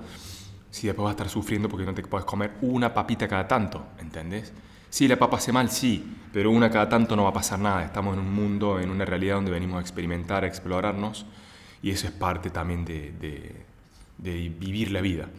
si 0.72 0.88
después 0.88 1.04
vas 1.04 1.12
a 1.12 1.18
estar 1.18 1.30
sufriendo 1.30 1.70
porque 1.70 1.86
no 1.86 1.94
te 1.94 2.04
puedes 2.04 2.26
comer 2.26 2.56
una 2.62 2.94
papita 2.94 3.28
cada 3.28 3.48
tanto, 3.48 3.88
¿entendés? 4.00 4.54
Sí, 4.90 5.08
la 5.08 5.18
papa 5.18 5.38
hace 5.38 5.52
mal, 5.52 5.70
sí, 5.70 6.04
pero 6.34 6.50
una 6.50 6.70
cada 6.72 6.90
tanto 6.90 7.16
no 7.16 7.24
va 7.24 7.30
a 7.30 7.34
pasar 7.34 7.60
nada. 7.60 7.84
Estamos 7.86 8.16
en 8.16 8.22
un 8.22 8.34
mundo, 8.34 8.80
en 8.80 8.90
una 8.90 9.06
realidad 9.06 9.36
donde 9.36 9.52
venimos 9.52 9.78
a 9.78 9.82
experimentar, 9.82 10.44
a 10.44 10.48
explorarnos, 10.48 11.28
y 11.84 11.92
eso 11.92 12.08
es 12.08 12.14
parte 12.14 12.50
también 12.50 12.86
de, 12.86 13.54
vivir 14.18 14.92
la 14.92 15.02
vida. 15.02 15.30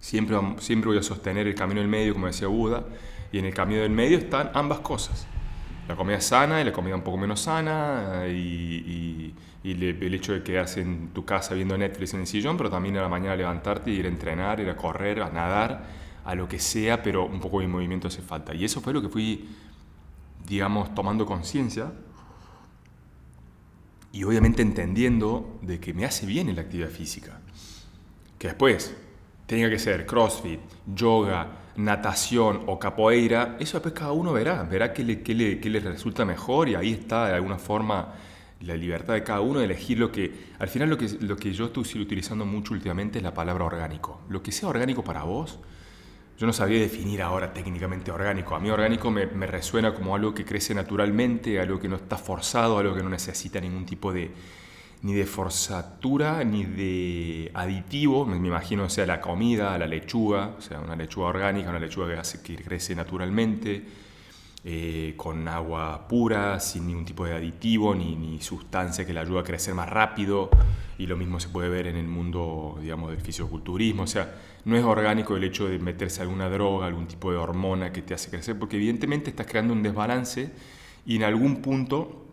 Siempre, 0.00 0.36
siempre 0.58 0.88
voy 0.88 0.98
a 0.98 1.02
sostener 1.02 1.48
el 1.48 1.56
camino 1.56 1.80
del 1.80 1.88
medio, 1.88 2.14
como 2.14 2.28
decía 2.28 2.46
Buda, 2.46 2.84
y 3.32 3.38
en 3.38 3.46
el 3.46 3.54
camino 3.54 3.82
del 3.82 3.90
medio 3.90 4.16
están 4.18 4.52
ambas 4.54 4.78
cosas. 4.78 5.26
La 5.88 5.96
comida 5.96 6.20
sana 6.20 6.60
y 6.60 6.64
la 6.64 6.72
comida 6.72 6.94
un 6.94 7.02
poco 7.02 7.18
menos 7.18 7.40
sana, 7.40 8.26
y, 8.28 9.34
y, 9.64 9.72
el 9.72 10.14
hecho 10.14 10.32
de 10.32 10.42
quedarse 10.42 10.80
en 10.80 11.08
tu 11.08 11.24
casa 11.24 11.52
viendo 11.54 11.76
Netflix 11.76 12.14
en 12.14 12.20
el 12.20 12.26
sillón, 12.26 12.56
pero 12.56 12.70
también 12.70 12.96
a 12.96 13.02
la 13.02 13.08
mañana 13.08 13.34
levantarte, 13.34 13.90
y 13.90 13.96
ir 13.96 14.06
a 14.06 14.08
entrenar, 14.08 14.60
ir 14.60 14.70
a 14.70 14.76
correr, 14.76 15.20
a 15.20 15.30
nadar 15.30 16.07
a 16.28 16.34
lo 16.34 16.46
que 16.46 16.58
sea, 16.58 17.02
pero 17.02 17.24
un 17.24 17.40
poco 17.40 17.60
de 17.60 17.68
movimiento 17.68 18.08
hace 18.08 18.20
falta. 18.20 18.54
Y 18.54 18.62
eso 18.62 18.82
fue 18.82 18.92
lo 18.92 19.00
que 19.00 19.08
fui, 19.08 19.48
digamos, 20.46 20.94
tomando 20.94 21.24
conciencia 21.24 21.90
y 24.12 24.24
obviamente 24.24 24.60
entendiendo 24.60 25.58
de 25.62 25.80
que 25.80 25.94
me 25.94 26.04
hace 26.04 26.26
bien 26.26 26.50
en 26.50 26.56
la 26.56 26.62
actividad 26.62 26.90
física. 26.90 27.40
Que 28.38 28.48
después 28.48 28.94
tenga 29.46 29.70
que 29.70 29.78
ser 29.78 30.04
crossfit, 30.04 30.60
yoga, 30.94 31.62
natación 31.76 32.62
o 32.66 32.78
capoeira, 32.78 33.56
eso 33.58 33.78
después 33.78 33.94
cada 33.94 34.12
uno 34.12 34.34
verá, 34.34 34.64
verá 34.64 34.92
qué 34.92 35.04
le, 35.04 35.22
qué 35.22 35.34
le, 35.34 35.58
qué 35.58 35.70
le 35.70 35.80
resulta 35.80 36.26
mejor 36.26 36.68
y 36.68 36.74
ahí 36.74 36.92
está 36.92 37.28
de 37.28 37.36
alguna 37.36 37.56
forma 37.56 38.12
la 38.60 38.76
libertad 38.76 39.14
de 39.14 39.22
cada 39.22 39.40
uno 39.40 39.60
de 39.60 39.64
elegir 39.64 39.98
lo 39.98 40.12
que... 40.12 40.48
Al 40.58 40.68
final 40.68 40.90
lo 40.90 40.98
que, 40.98 41.08
lo 41.20 41.38
que 41.38 41.54
yo 41.54 41.66
estoy 41.66 42.02
utilizando 42.02 42.44
mucho 42.44 42.74
últimamente 42.74 43.16
es 43.16 43.24
la 43.24 43.32
palabra 43.32 43.64
orgánico. 43.64 44.20
Lo 44.28 44.42
que 44.42 44.52
sea 44.52 44.68
orgánico 44.68 45.02
para 45.02 45.22
vos, 45.22 45.58
yo 46.38 46.46
no 46.46 46.52
sabía 46.52 46.78
definir 46.78 47.20
ahora 47.20 47.52
técnicamente 47.52 48.12
orgánico. 48.12 48.54
A 48.54 48.60
mí 48.60 48.70
orgánico 48.70 49.10
me, 49.10 49.26
resuena 49.46 49.92
como 49.92 50.14
algo 50.14 50.32
que 50.32 50.44
crece 50.44 50.72
naturalmente, 50.72 51.58
algo 51.58 51.80
que 51.80 51.88
no 51.88 51.96
está 51.96 52.16
forzado, 52.16 52.78
algo 52.78 52.94
que 52.94 53.02
no 53.02 53.10
necesita 53.10 53.60
ningún 53.60 53.84
tipo 53.84 54.12
de 54.12 54.30
ni 55.02 55.14
de 55.14 55.26
forzatura 55.26 56.44
ni 56.44 56.64
de 56.64 57.50
aditivo. 57.54 58.24
Me, 58.24 58.36
imagino 58.36 58.88
sea 58.88 59.04
la 59.04 59.20
comida, 59.20 59.76
la 59.78 59.88
lechuga, 59.88 60.54
o 60.56 60.60
sea, 60.60 60.78
una 60.78 60.94
lechuga 60.94 61.26
orgánica, 61.26 61.70
una 61.70 61.80
lechuga 61.80 62.22
que, 62.22 62.56
que 62.56 62.62
crece 62.62 62.94
naturalmente, 62.94 63.84
eh, 64.64 65.14
con 65.16 65.46
agua 65.46 66.08
pura, 66.08 66.58
sin 66.60 66.86
ningún 66.86 67.04
tipo 67.04 67.24
de 67.24 67.34
aditivo 67.34 67.94
ni, 67.94 68.16
ni 68.16 68.40
sustancia 68.40 69.06
que 69.06 69.12
la 69.12 69.20
ayude 69.20 69.40
a 69.40 69.42
crecer 69.44 69.74
más 69.74 69.88
rápido. 69.88 70.50
Y 70.98 71.06
lo 71.06 71.16
mismo 71.16 71.38
se 71.38 71.48
puede 71.48 71.68
ver 71.68 71.86
en 71.86 71.96
el 71.96 72.08
mundo, 72.08 72.76
digamos, 72.80 73.10
del 73.10 73.20
fisiculturismo. 73.20 74.02
O 74.02 74.06
sea, 74.06 74.34
no 74.64 74.76
es 74.76 74.84
orgánico 74.84 75.36
el 75.36 75.44
hecho 75.44 75.68
de 75.68 75.78
meterse 75.78 76.22
alguna 76.22 76.48
droga, 76.50 76.86
algún 76.86 77.06
tipo 77.06 77.30
de 77.30 77.38
hormona 77.38 77.92
que 77.92 78.02
te 78.02 78.14
hace 78.14 78.30
crecer, 78.30 78.58
porque 78.58 78.76
evidentemente 78.76 79.30
estás 79.30 79.46
creando 79.46 79.72
un 79.72 79.82
desbalance 79.82 80.50
y 81.06 81.16
en 81.16 81.22
algún 81.22 81.62
punto 81.62 82.26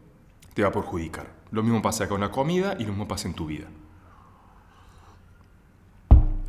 te 0.54 0.64
va 0.64 0.70
a 0.70 0.72
perjudicar. 0.72 1.32
Lo 1.52 1.64
mismo 1.64 1.82
pasa 1.82 2.10
con 2.10 2.22
la 2.22 2.32
comida 2.32 2.76
y 2.80 2.84
lo 2.84 2.90
mismo 2.90 3.08
pasa 3.08 3.28
en 3.28 3.36
tu 3.36 3.46
vida. 3.46 3.68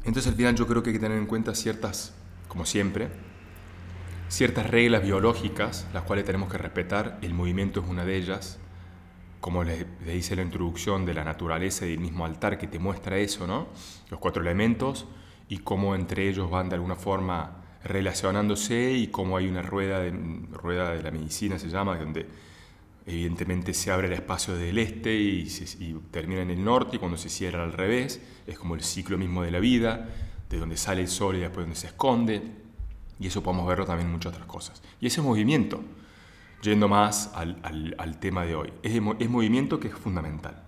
Entonces 0.05 0.27
al 0.29 0.35
final 0.37 0.55
yo 0.55 0.67
creo 0.67 0.83
que 0.83 0.91
hay 0.91 0.95
que 0.95 1.01
tener 1.01 1.19
en 1.19 1.27
cuenta 1.27 1.55
ciertas, 1.55 2.15
como 2.49 2.65
siempre, 2.65 3.11
ciertas 4.29 4.69
reglas 4.69 5.03
biológicas, 5.03 5.87
las 5.93 6.03
cuales 6.03 6.25
tenemos 6.25 6.51
que 6.51 6.59
respetar. 6.59 7.19
El 7.23 7.35
movimiento 7.35 7.81
es 7.81 7.87
una 7.89 8.05
de 8.05 8.17
ellas. 8.17 8.59
como 9.41 9.63
le, 9.63 9.87
dice 10.05 10.35
la 10.35 10.43
introducción 10.43 11.07
de 11.07 11.15
la 11.15 11.23
naturaleza 11.23 11.87
y 11.87 11.93
el 11.93 12.01
mismo 12.01 12.25
altar 12.25 12.59
que 12.59 12.67
te 12.67 12.79
muestra 12.79 13.19
eso, 13.19 13.47
¿no? 13.47 13.69
Los 14.11 14.19
cuatro 14.19 14.43
elementos 14.43 15.07
y 15.49 15.59
cómo 15.59 15.95
entre 15.95 16.29
ellos 16.29 16.51
van 16.51 16.69
de 16.69 16.75
alguna 16.75 16.97
forma 16.97 17.63
relacionándose 17.85 18.93
y 18.93 19.09
cómo 19.09 19.37
hay 19.37 19.47
una 19.47 19.63
rueda 19.63 20.01
de, 20.01 20.11
rueda 20.51 20.93
de 20.93 21.03
la 21.03 21.13
medicina, 21.13 21.59
se 21.59 21.69
llama, 21.69 21.97
donde 21.97 22.27
evidentemente 23.07 23.73
se 23.73 23.93
abre 23.93 24.09
el 24.09 24.15
espacio 24.15 24.57
del 24.57 24.79
este 24.79 25.15
y, 25.15 25.47
termina 26.11 26.43
en 26.43 26.51
el 26.51 26.65
norte 26.65 26.97
y 26.97 26.99
cuando 26.99 27.17
se 27.17 27.29
cierra 27.29 27.63
al 27.63 27.73
revés, 27.73 28.21
es 28.47 28.59
como 28.59 28.75
el 28.75 28.83
ciclo 28.83 29.17
mismo 29.17 29.43
de 29.43 29.53
la 29.53 29.61
vida, 29.61 30.09
de 30.51 30.59
donde 30.59 30.77
sale 30.77 31.03
el 31.03 31.09
sol 31.09 31.37
y 31.37 31.41
después 31.41 31.65
donde 31.67 31.79
se 31.79 31.87
esconde, 31.87 32.66
y 33.19 33.27
eso 33.29 33.43
podemos 33.43 33.67
verlo 33.67 33.87
también 33.87 34.09
en 34.09 34.13
muchas 34.13 34.33
otras 34.33 34.47
cosas. 34.47 34.83
Y 35.01 35.07
ese 35.07 35.23
movimiento, 35.23 35.81
yendo 36.63 36.89
más 36.89 37.31
al, 37.35 38.19
tema 38.21 38.45
de 38.45 38.55
hoy, 38.55 38.73
es, 38.83 38.93
es 39.19 39.31
movimiento 39.31 39.81
que 39.81 39.89
es 39.89 39.95
fundamental. 39.95 40.63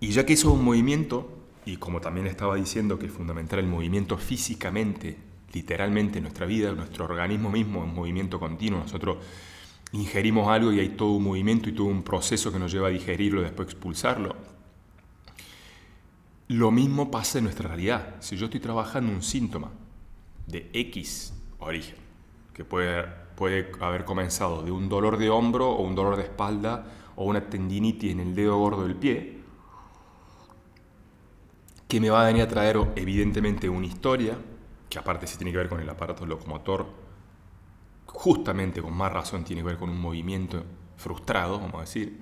Y 0.00 0.10
ya 0.10 0.26
que 0.26 0.34
eso 0.34 0.48
es 0.48 0.54
un 0.54 0.64
movimiento, 0.64 1.38
y 1.64 1.78
como 1.78 2.00
también 2.00 2.26
estaba 2.26 2.56
diciendo 2.56 2.98
que 2.98 3.06
es 3.06 3.12
fundamental 3.12 3.60
el 3.60 3.66
movimiento 3.66 4.18
físicamente, 4.18 5.16
literalmente 5.54 6.18
en 6.18 6.24
nuestra 6.24 6.44
vida, 6.44 6.72
nuestro 6.72 7.06
organismo 7.06 7.50
mismo 7.50 7.84
en 7.84 7.94
movimiento 7.94 8.38
continuo, 8.38 8.80
nosotros 8.80 9.18
ingerimos 9.92 10.48
algo 10.48 10.72
y 10.72 10.80
hay 10.80 10.90
todo 10.90 11.12
un 11.12 11.24
movimiento 11.24 11.70
y 11.70 11.72
todo 11.72 11.86
un 11.86 12.02
proceso 12.02 12.52
que 12.52 12.58
nos 12.58 12.72
lleva 12.72 12.88
a 12.88 12.90
digerirlo 12.90 13.40
y 13.40 13.44
después 13.44 13.68
expulsarlo. 13.68 14.36
Lo 16.48 16.70
mismo 16.70 17.10
pasa 17.10 17.38
en 17.38 17.44
nuestra 17.44 17.68
realidad. 17.68 18.16
Si 18.20 18.36
yo 18.36 18.46
estoy 18.46 18.60
trabajando 18.60 19.10
un 19.10 19.22
síntoma 19.22 19.70
de 20.46 20.70
X 20.72 21.34
origen, 21.58 21.96
que 22.52 22.64
puede, 22.64 23.04
puede 23.36 23.70
haber 23.80 24.04
comenzado 24.04 24.62
de 24.62 24.70
un 24.70 24.88
dolor 24.88 25.16
de 25.18 25.30
hombro 25.30 25.70
o 25.70 25.82
un 25.82 25.94
dolor 25.94 26.16
de 26.16 26.22
espalda 26.22 26.86
o 27.16 27.24
una 27.24 27.48
tendinitis 27.48 28.12
en 28.12 28.20
el 28.20 28.34
dedo 28.34 28.58
gordo 28.58 28.82
del 28.82 28.96
pie, 28.96 29.38
que 31.88 32.00
me 32.00 32.10
va 32.10 32.22
a 32.22 32.26
venir 32.26 32.42
a 32.42 32.48
traer 32.48 32.76
evidentemente 32.96 33.68
una 33.68 33.86
historia, 33.86 34.36
que 34.88 34.98
aparte 34.98 35.26
sí 35.26 35.36
tiene 35.36 35.52
que 35.52 35.58
ver 35.58 35.68
con 35.68 35.80
el 35.80 35.88
aparato 35.88 36.26
locomotor, 36.26 36.86
justamente 38.06 38.80
con 38.82 38.96
más 38.96 39.12
razón 39.12 39.44
tiene 39.44 39.62
que 39.62 39.68
ver 39.68 39.78
con 39.78 39.90
un 39.90 40.00
movimiento 40.00 40.64
frustrado, 40.96 41.58
vamos 41.58 41.76
a 41.76 41.80
decir, 41.80 42.20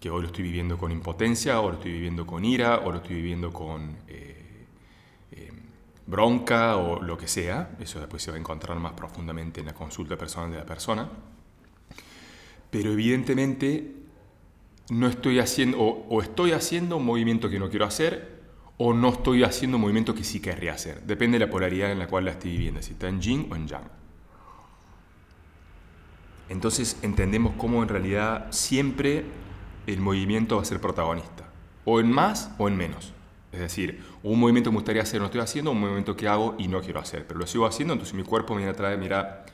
que 0.00 0.10
hoy 0.10 0.22
lo 0.22 0.26
estoy 0.28 0.44
viviendo 0.44 0.78
con 0.78 0.92
impotencia, 0.92 1.60
o 1.60 1.68
lo 1.68 1.74
estoy 1.74 1.92
viviendo 1.92 2.26
con 2.26 2.44
ira, 2.44 2.78
o 2.78 2.90
lo 2.90 2.98
estoy 2.98 3.16
viviendo 3.16 3.52
con 3.52 3.96
eh, 4.08 4.66
eh, 5.32 5.52
bronca, 6.06 6.76
o 6.76 7.02
lo 7.02 7.16
que 7.18 7.28
sea. 7.28 7.70
Eso 7.80 7.98
después 7.98 8.22
se 8.22 8.30
va 8.30 8.36
a 8.36 8.40
encontrar 8.40 8.78
más 8.78 8.92
profundamente 8.92 9.60
en 9.60 9.66
la 9.66 9.74
consulta 9.74 10.16
personal 10.16 10.50
de 10.50 10.58
la 10.58 10.66
persona. 10.66 11.08
Pero 12.70 12.92
evidentemente 12.92 13.94
no 14.90 15.08
estoy 15.08 15.40
haciendo, 15.40 15.78
o 15.80 16.22
estoy 16.22 16.52
haciendo 16.52 16.96
un 16.96 17.04
movimiento 17.04 17.48
que 17.48 17.58
no 17.58 17.68
quiero 17.68 17.86
hacer, 17.86 18.36
o 18.78 18.92
no 18.92 19.08
estoy 19.08 19.42
haciendo 19.42 19.78
un 19.78 19.82
movimiento 19.82 20.14
que 20.14 20.24
sí 20.24 20.40
querría 20.40 20.74
hacer. 20.74 21.02
Depende 21.02 21.38
de 21.38 21.46
la 21.46 21.50
polaridad 21.50 21.90
en 21.90 21.98
la 21.98 22.06
cual 22.06 22.26
la 22.26 22.32
estoy 22.32 22.52
viviendo, 22.52 22.82
si 22.82 22.92
está 22.92 23.08
en 23.08 23.20
yin 23.20 23.48
o 23.50 23.56
en 23.56 23.66
yang. 23.66 23.88
Entonces 26.48 26.98
entendemos 27.02 27.54
cómo 27.56 27.82
en 27.82 27.88
realidad 27.88 28.46
siempre 28.50 29.24
el 29.86 30.00
movimiento 30.00 30.56
va 30.56 30.62
a 30.62 30.64
ser 30.64 30.80
protagonista, 30.80 31.48
o 31.84 32.00
en 32.00 32.10
más 32.12 32.50
o 32.58 32.68
en 32.68 32.76
menos. 32.76 33.12
Es 33.56 33.62
decir, 33.62 34.04
un 34.22 34.38
movimiento 34.38 34.70
me 34.70 34.76
gustaría 34.76 35.00
hacer 35.00 35.18
no 35.18 35.26
estoy 35.26 35.40
haciendo, 35.40 35.70
un 35.70 35.80
movimiento 35.80 36.14
que 36.14 36.28
hago 36.28 36.54
y 36.58 36.68
no 36.68 36.82
quiero 36.82 37.00
hacer, 37.00 37.26
pero 37.26 37.40
lo 37.40 37.46
sigo 37.46 37.64
haciendo, 37.64 37.94
entonces 37.94 38.14
mi 38.14 38.22
cuerpo 38.22 38.54
me 38.54 38.70
trae, 38.74 38.98
mira, 38.98 39.46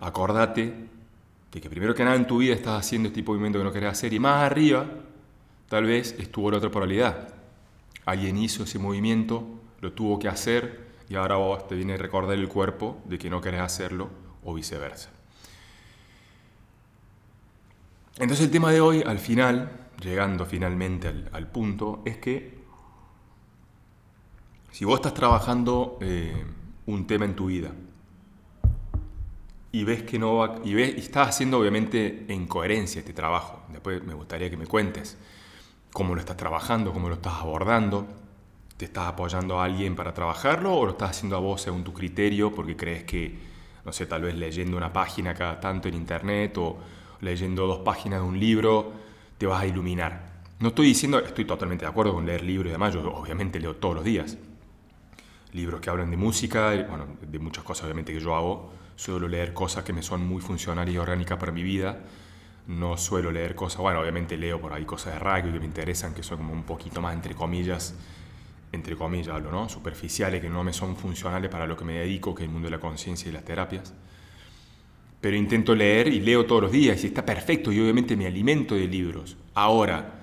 acordate 0.00 0.74
de 1.52 1.60
que 1.60 1.70
primero 1.70 1.94
que 1.94 2.02
nada 2.02 2.16
en 2.16 2.26
tu 2.26 2.38
vida 2.38 2.52
estás 2.52 2.80
haciendo 2.80 3.08
este 3.08 3.20
tipo 3.20 3.32
de 3.32 3.38
movimiento 3.38 3.60
que 3.60 3.64
no 3.64 3.72
querés 3.72 3.92
hacer 3.92 4.12
y 4.12 4.18
más 4.18 4.42
arriba 4.42 4.86
tal 5.68 5.84
vez 5.84 6.16
estuvo 6.18 6.50
la 6.50 6.56
otra 6.56 6.70
polaridad, 6.70 7.28
alguien 8.06 8.36
hizo 8.38 8.64
ese 8.64 8.80
movimiento, 8.80 9.44
lo 9.80 9.92
tuvo 9.92 10.18
que 10.18 10.26
hacer 10.26 10.90
y 11.08 11.14
ahora 11.14 11.36
vos 11.36 11.68
te 11.68 11.76
viene 11.76 11.94
a 11.94 11.96
recordar 11.96 12.36
el 12.36 12.48
cuerpo 12.48 13.00
de 13.04 13.18
que 13.18 13.30
no 13.30 13.40
querés 13.40 13.60
hacerlo 13.60 14.10
o 14.42 14.52
viceversa. 14.52 15.10
Entonces 18.18 18.46
el 18.46 18.50
tema 18.50 18.72
de 18.72 18.80
hoy, 18.80 19.02
al 19.06 19.20
final, 19.20 19.70
llegando 20.02 20.44
finalmente 20.44 21.08
al, 21.32 21.46
punto, 21.48 22.02
es 22.04 22.16
que 22.18 22.59
si 24.72 24.84
vos 24.84 24.96
estás 24.96 25.14
trabajando 25.14 25.98
eh, 26.00 26.44
un 26.86 27.06
tema 27.06 27.24
en 27.24 27.34
tu 27.34 27.46
vida 27.46 27.72
y 29.72 29.84
ves 29.84 30.02
que 30.02 30.18
no 30.18 30.36
va, 30.36 30.56
y, 30.64 30.74
ves, 30.74 30.94
y 30.96 31.00
estás 31.00 31.28
haciendo 31.28 31.58
obviamente 31.58 32.26
en 32.28 32.46
coherencia 32.46 32.98
este 32.98 33.12
trabajo, 33.12 33.62
después 33.68 34.02
me 34.04 34.14
gustaría 34.14 34.50
que 34.50 34.56
me 34.56 34.66
cuentes 34.66 35.16
cómo 35.92 36.14
lo 36.14 36.20
estás 36.20 36.36
trabajando, 36.36 36.92
cómo 36.92 37.08
lo 37.08 37.16
estás 37.16 37.34
abordando. 37.34 38.06
¿Te 38.76 38.86
estás 38.86 39.08
apoyando 39.08 39.60
a 39.60 39.64
alguien 39.64 39.94
para 39.94 40.14
trabajarlo 40.14 40.74
o 40.74 40.86
lo 40.86 40.92
estás 40.92 41.10
haciendo 41.10 41.36
a 41.36 41.40
vos 41.40 41.60
según 41.60 41.84
tu 41.84 41.92
criterio 41.92 42.54
porque 42.54 42.76
crees 42.76 43.04
que, 43.04 43.38
no 43.84 43.92
sé, 43.92 44.06
tal 44.06 44.22
vez 44.22 44.34
leyendo 44.34 44.76
una 44.76 44.90
página 44.90 45.34
cada 45.34 45.60
tanto 45.60 45.88
en 45.88 45.94
internet 45.94 46.56
o 46.56 46.78
leyendo 47.20 47.66
dos 47.66 47.80
páginas 47.80 48.22
de 48.22 48.26
un 48.26 48.40
libro 48.40 48.92
te 49.36 49.44
vas 49.46 49.62
a 49.62 49.66
iluminar? 49.66 50.30
No 50.60 50.68
estoy 50.68 50.86
diciendo, 50.86 51.18
estoy 51.18 51.44
totalmente 51.44 51.84
de 51.84 51.90
acuerdo 51.90 52.14
con 52.14 52.24
leer 52.24 52.42
libros 52.42 52.68
y 52.68 52.72
demás, 52.72 52.94
yo 52.94 53.02
obviamente 53.12 53.60
leo 53.60 53.76
todos 53.76 53.96
los 53.96 54.04
días. 54.04 54.38
Libros 55.52 55.80
que 55.80 55.90
hablan 55.90 56.10
de 56.10 56.16
música, 56.16 56.70
bueno, 56.88 57.06
de 57.20 57.38
muchas 57.38 57.64
cosas 57.64 57.84
obviamente 57.84 58.12
que 58.12 58.20
yo 58.20 58.34
hago, 58.34 58.72
suelo 58.96 59.28
leer 59.28 59.52
cosas 59.52 59.84
que 59.84 59.92
me 59.92 60.02
son 60.02 60.26
muy 60.26 60.40
funcionales 60.40 60.94
y 60.94 60.98
orgánicas 60.98 61.38
para 61.38 61.52
mi 61.52 61.62
vida 61.62 62.00
no 62.70 62.96
suelo 62.96 63.32
leer 63.32 63.54
cosas, 63.54 63.80
bueno, 63.80 64.00
obviamente 64.00 64.36
leo 64.36 64.60
por 64.60 64.72
ahí 64.72 64.84
cosas 64.84 65.14
de 65.14 65.18
radio 65.18 65.52
que 65.52 65.58
me 65.58 65.64
interesan, 65.64 66.14
que 66.14 66.22
son 66.22 66.38
como 66.38 66.52
un 66.52 66.62
poquito 66.62 67.00
más, 67.00 67.14
entre 67.14 67.34
comillas, 67.34 67.94
entre 68.72 68.96
comillas 68.96 69.34
hablo, 69.34 69.50
¿no? 69.50 69.68
Superficiales, 69.68 70.40
que 70.40 70.48
no 70.48 70.62
me 70.62 70.72
son 70.72 70.96
funcionales 70.96 71.50
para 71.50 71.66
lo 71.66 71.76
que 71.76 71.84
me 71.84 71.94
dedico, 71.94 72.34
que 72.34 72.44
es 72.44 72.48
el 72.48 72.52
mundo 72.52 72.66
de 72.66 72.72
la 72.72 72.80
conciencia 72.80 73.28
y 73.28 73.32
las 73.32 73.44
terapias. 73.44 73.92
Pero 75.20 75.36
intento 75.36 75.74
leer 75.74 76.08
y 76.08 76.20
leo 76.20 76.46
todos 76.46 76.62
los 76.62 76.72
días 76.72 77.02
y 77.02 77.08
está 77.08 77.26
perfecto 77.26 77.72
y 77.72 77.80
obviamente 77.80 78.16
me 78.16 78.26
alimento 78.26 78.74
de 78.74 78.86
libros. 78.86 79.36
Ahora, 79.54 80.19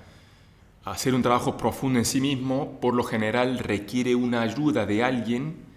hacer 0.84 1.14
un 1.14 1.22
trabajo 1.22 1.56
profundo 1.56 1.98
en 1.98 2.04
sí 2.04 2.20
mismo, 2.20 2.78
por 2.80 2.94
lo 2.94 3.04
general 3.04 3.58
requiere 3.58 4.14
una 4.14 4.42
ayuda 4.42 4.86
de 4.86 5.02
alguien 5.02 5.68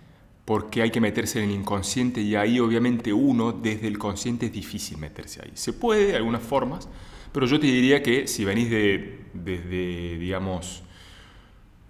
porque 0.45 0.81
hay 0.81 0.91
que 0.91 1.01
meterse 1.01 1.41
en 1.41 1.49
el 1.49 1.55
inconsciente 1.55 2.21
y 2.21 2.35
ahí 2.35 2.59
obviamente 2.59 3.13
uno 3.13 3.51
desde 3.51 3.87
el 3.87 3.97
consciente 3.97 4.47
es 4.47 4.51
difícil 4.51 4.97
meterse 4.97 5.41
ahí. 5.43 5.51
Se 5.53 5.73
puede 5.73 6.07
de 6.07 6.15
algunas 6.15 6.41
formas, 6.41 6.89
pero 7.31 7.45
yo 7.45 7.59
te 7.59 7.67
diría 7.67 8.01
que 8.01 8.27
si 8.27 8.43
venís 8.43 8.69
de, 8.69 9.25
desde, 9.33 10.17
digamos, 10.17 10.83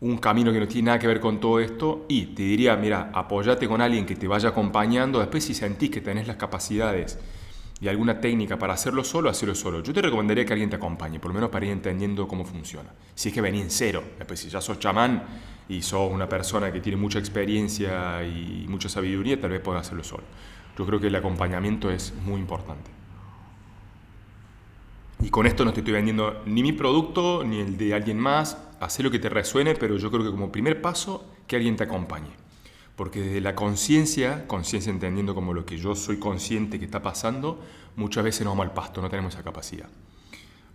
un 0.01 0.17
camino 0.17 0.51
que 0.51 0.59
no 0.59 0.67
tiene 0.67 0.87
nada 0.87 0.99
que 0.99 1.07
ver 1.07 1.19
con 1.19 1.39
todo 1.39 1.59
esto, 1.59 2.05
y 2.09 2.25
te 2.27 2.43
diría, 2.43 2.75
mira, 2.75 3.11
apoyate 3.13 3.67
con 3.67 3.81
alguien 3.81 4.05
que 4.05 4.15
te 4.15 4.27
vaya 4.27 4.49
acompañando, 4.49 5.19
después 5.19 5.43
si 5.43 5.53
sentís 5.53 5.89
que 5.89 6.01
tenés 6.01 6.27
las 6.27 6.37
capacidades 6.37 7.19
y 7.81 7.87
alguna 7.87 8.21
técnica 8.21 8.59
para 8.59 8.75
hacerlo 8.75 9.03
solo, 9.03 9.29
hacerlo 9.29 9.55
solo. 9.55 9.81
Yo 9.81 9.91
te 9.91 10.03
recomendaría 10.03 10.45
que 10.45 10.53
alguien 10.53 10.69
te 10.69 10.75
acompañe, 10.75 11.19
por 11.19 11.31
lo 11.31 11.35
menos 11.35 11.49
para 11.49 11.65
ir 11.65 11.71
entendiendo 11.71 12.27
cómo 12.27 12.45
funciona. 12.45 12.89
Si 13.15 13.29
es 13.29 13.33
que 13.33 13.41
venís 13.41 13.63
en 13.63 13.71
cero, 13.71 14.03
después 14.19 14.39
si 14.39 14.49
ya 14.49 14.61
sos 14.61 14.77
chamán 14.77 15.23
y 15.67 15.81
sos 15.81 16.11
una 16.11 16.29
persona 16.29 16.71
que 16.71 16.79
tiene 16.79 16.95
mucha 16.95 17.17
experiencia 17.17 18.23
y 18.23 18.67
mucha 18.69 18.87
sabiduría, 18.87 19.41
tal 19.41 19.49
vez 19.49 19.61
puedas 19.61 19.87
hacerlo 19.87 20.03
solo. 20.03 20.23
Yo 20.77 20.85
creo 20.85 20.99
que 20.99 21.07
el 21.07 21.15
acompañamiento 21.15 21.89
es 21.89 22.13
muy 22.23 22.39
importante. 22.39 22.91
Y 25.19 25.29
con 25.29 25.47
esto 25.47 25.65
no 25.65 25.73
te 25.73 25.79
estoy 25.79 25.93
vendiendo 25.93 26.43
ni 26.45 26.61
mi 26.61 26.73
producto 26.73 27.43
ni 27.43 27.61
el 27.61 27.77
de 27.77 27.95
alguien 27.95 28.19
más. 28.19 28.57
Haz 28.79 28.99
lo 28.99 29.09
que 29.09 29.19
te 29.19 29.29
resuene, 29.29 29.73
pero 29.73 29.97
yo 29.97 30.11
creo 30.11 30.23
que 30.23 30.31
como 30.31 30.51
primer 30.51 30.81
paso, 30.81 31.25
que 31.47 31.55
alguien 31.55 31.75
te 31.75 31.83
acompañe. 31.83 32.29
Porque 32.95 33.21
desde 33.21 33.41
la 33.41 33.55
conciencia, 33.55 34.47
conciencia 34.47 34.91
entendiendo 34.91 35.33
como 35.33 35.53
lo 35.53 35.65
que 35.65 35.77
yo 35.77 35.95
soy 35.95 36.17
consciente 36.17 36.77
que 36.79 36.85
está 36.85 37.01
pasando, 37.01 37.59
muchas 37.95 38.23
veces 38.23 38.41
nos 38.41 38.51
vamos 38.51 38.67
al 38.67 38.73
pasto, 38.73 39.01
no 39.01 39.09
tenemos 39.09 39.33
esa 39.33 39.43
capacidad. 39.43 39.89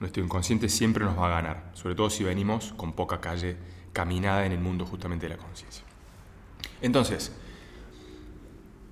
Nuestro 0.01 0.23
inconsciente 0.23 0.69
siempre 0.69 1.05
nos 1.05 1.19
va 1.19 1.27
a 1.27 1.43
ganar, 1.43 1.71
sobre 1.75 1.95
todo 1.95 2.11
si 2.11 2.25
venimos 2.25 2.73
con 2.77 2.93
poca 2.93 3.21
calle 3.21 3.57
caminada 3.93 4.45
en 4.45 4.53
el 4.53 4.59
mundo 4.59 4.85
justamente 4.85 5.27
de 5.29 5.37
la 5.37 5.43
conciencia. 5.43 5.85
Entonces, 6.83 7.33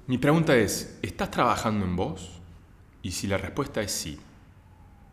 mi 0.06 0.18
pregunta 0.18 0.56
es, 0.56 0.98
¿estás 1.02 1.30
trabajando 1.30 1.84
en 1.84 1.96
vos? 1.96 2.40
Y 3.02 3.12
si 3.12 3.26
la 3.26 3.36
respuesta 3.36 3.82
es 3.82 3.92
sí, 3.92 4.18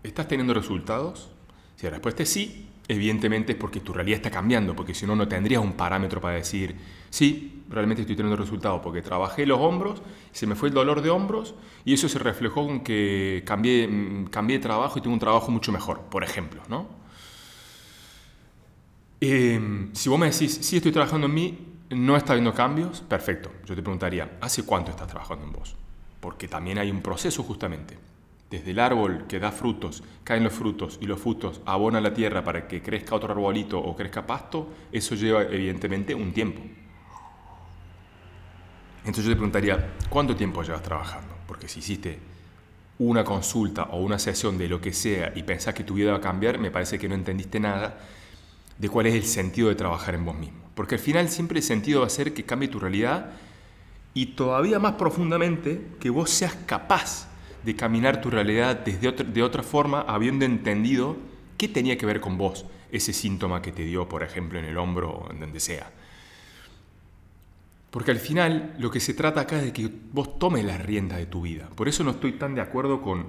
¿estás 0.04 0.28
teniendo 0.28 0.54
resultados? 0.54 1.30
Si 1.76 1.86
la 1.86 1.92
respuesta 1.92 2.24
es 2.24 2.30
sí, 2.30 2.70
evidentemente 2.88 3.54
es 3.54 3.58
porque 3.58 3.80
tu 3.82 3.94
realidad 3.94 4.18
está 4.18 4.32
cambiando, 4.32 4.76
porque 4.76 4.94
si 4.94 5.06
no, 5.06 5.16
no 5.16 5.28
tendrías 5.28 5.62
un 5.62 5.74
parámetro 5.74 6.22
para 6.22 6.36
decir, 6.36 6.76
sí, 7.12 7.64
realmente 7.70 8.02
estoy 8.02 8.16
teniendo 8.16 8.42
resultados, 8.42 8.82
porque 8.82 9.04
trabajé 9.04 9.46
los 9.46 9.60
hombros, 9.60 10.02
se 10.32 10.48
me 10.48 10.56
fue 10.56 10.70
el 10.70 10.74
dolor 10.74 11.04
de 11.04 11.12
hombros 11.12 11.54
y 11.86 11.94
eso 11.94 12.10
se 12.10 12.18
reflejó 12.18 12.68
en 12.70 12.82
que 12.82 13.44
cambié, 13.46 13.88
de 13.88 14.60
trabajo 14.60 14.98
y 14.98 15.02
tengo 15.04 15.14
un 15.14 15.20
trabajo 15.20 15.52
mucho 15.52 15.72
mejor, 15.72 16.02
por 16.10 16.24
ejemplo, 16.24 16.64
¿no? 16.68 16.88
Em, 19.20 19.94
si 19.94 20.10
vos 20.10 20.20
me 20.20 20.32
decís, 20.32 20.60
sí 20.62 20.78
estoy 20.78 20.92
trabajando 20.92 21.28
en 21.28 21.34
mí, 21.34 21.60
no 21.92 22.18
está 22.18 22.34
habiendo 22.34 22.54
cambios, 22.54 23.02
perfecto. 23.02 23.52
Yo 23.66 23.76
te 23.76 23.82
preguntaría, 23.84 24.38
¿hace 24.42 24.64
cuánto 24.64 24.92
estás 24.92 25.08
trabajando 25.08 25.46
en 25.46 25.54
vos? 25.54 25.76
Porque 26.20 26.48
también 26.48 26.78
hay 26.80 26.90
un 26.92 27.02
proceso 27.02 27.44
justamente. 27.44 27.98
desde 28.50 28.72
el 28.72 28.80
árbol 28.80 29.26
que 29.28 29.40
da 29.40 29.52
frutos, 29.52 30.04
caen 30.26 30.44
los 30.44 30.54
frutos 30.54 30.98
y 31.02 31.06
los 31.08 31.20
frutos 31.22 31.62
abonan 31.66 32.04
la 32.04 32.14
tierra 32.14 32.44
para 32.44 32.68
que 32.68 32.82
crezca 32.82 33.16
otro 33.16 33.32
arbolito 33.32 33.80
o 33.80 33.96
crezca 33.96 34.28
pasto, 34.28 34.68
eso 34.92 35.16
lleva 35.16 35.44
evidentemente 35.44 36.14
un 36.14 36.34
tiempo. 36.34 36.62
Entonces 39.02 39.26
yo 39.26 39.32
te 39.32 39.36
preguntaría, 39.36 39.94
¿cuánto 40.10 40.36
tiempo 40.36 40.64
llevas 40.64 40.84
trabajando? 40.84 41.36
Porque 41.48 41.68
si 41.68 41.80
hiciste 41.80 42.20
una 43.00 43.24
consulta 43.24 43.84
o 43.92 44.02
una 44.02 44.20
sesión 44.20 44.58
de 44.58 44.70
lo 44.70 44.80
que 44.80 44.94
sea 44.94 45.34
y 45.36 45.44
pensás 45.44 45.74
que 45.74 45.84
tu 45.84 45.96
vida 45.96 46.12
va 46.12 46.18
a 46.18 46.22
cambiar, 46.22 46.60
me 46.60 46.70
parece 46.70 47.00
que 47.00 47.10
no 47.10 47.16
entendiste 47.16 47.60
nada 47.60 47.98
de 48.78 48.90
cuál 48.90 49.08
es 49.08 49.16
el 49.16 49.24
sentido 49.24 49.70
de 49.70 49.76
trabajar 49.76 50.14
en 50.14 50.26
vos 50.26 50.38
mismo. 50.38 50.60
Porque 50.76 50.96
al 50.96 51.02
final 51.02 51.30
siempre 51.30 51.60
el 51.60 51.64
sentido 51.64 52.02
va 52.02 52.08
a 52.08 52.12
ser 52.12 52.34
que 52.34 52.44
cambie 52.44 52.70
tu 52.70 52.80
realidad 52.80 53.32
y 54.14 54.28
todavía 54.28 54.78
más 54.78 54.94
profundamente 54.94 55.82
que 56.00 56.10
vos 56.10 56.30
seas 56.30 56.56
capaz 56.66 57.28
de 57.64 57.76
caminar 57.76 58.22
tu 58.22 58.30
realidad 58.30 58.76
desde 58.78 59.12
de 59.12 59.44
otra 59.44 59.64
forma, 59.64 60.02
habiendo 60.02 60.46
entendido 60.46 61.18
qué 61.58 61.68
tenía 61.68 61.98
que 61.98 62.06
ver 62.06 62.20
con 62.20 62.38
vos 62.38 62.66
ese 62.92 63.14
síntoma 63.14 63.62
que 63.62 63.72
te 63.72 63.84
dio, 63.84 64.10
por 64.10 64.24
ejemplo, 64.24 64.60
en 64.60 64.66
el 64.66 64.78
hombro 64.78 65.12
o 65.12 65.32
en 65.32 65.40
donde 65.40 65.60
sea. 65.60 65.92
Porque 67.92 68.12
al 68.12 68.20
final 68.20 68.74
lo 68.80 68.90
que 68.90 69.02
se 69.02 69.14
trata 69.14 69.42
acá 69.42 69.60
es 69.60 69.66
de 69.66 69.74
que 69.74 69.92
vos 70.14 70.40
tomes 70.40 70.64
las 70.64 70.82
riendas 70.82 71.18
de 71.18 71.26
tu 71.26 71.42
vida. 71.42 71.70
Por 71.76 71.90
eso 71.90 72.04
no 72.06 72.12
estoy 72.12 72.34
tan 72.34 72.56
de 72.56 72.62
acuerdo 72.62 73.02
con 73.02 73.28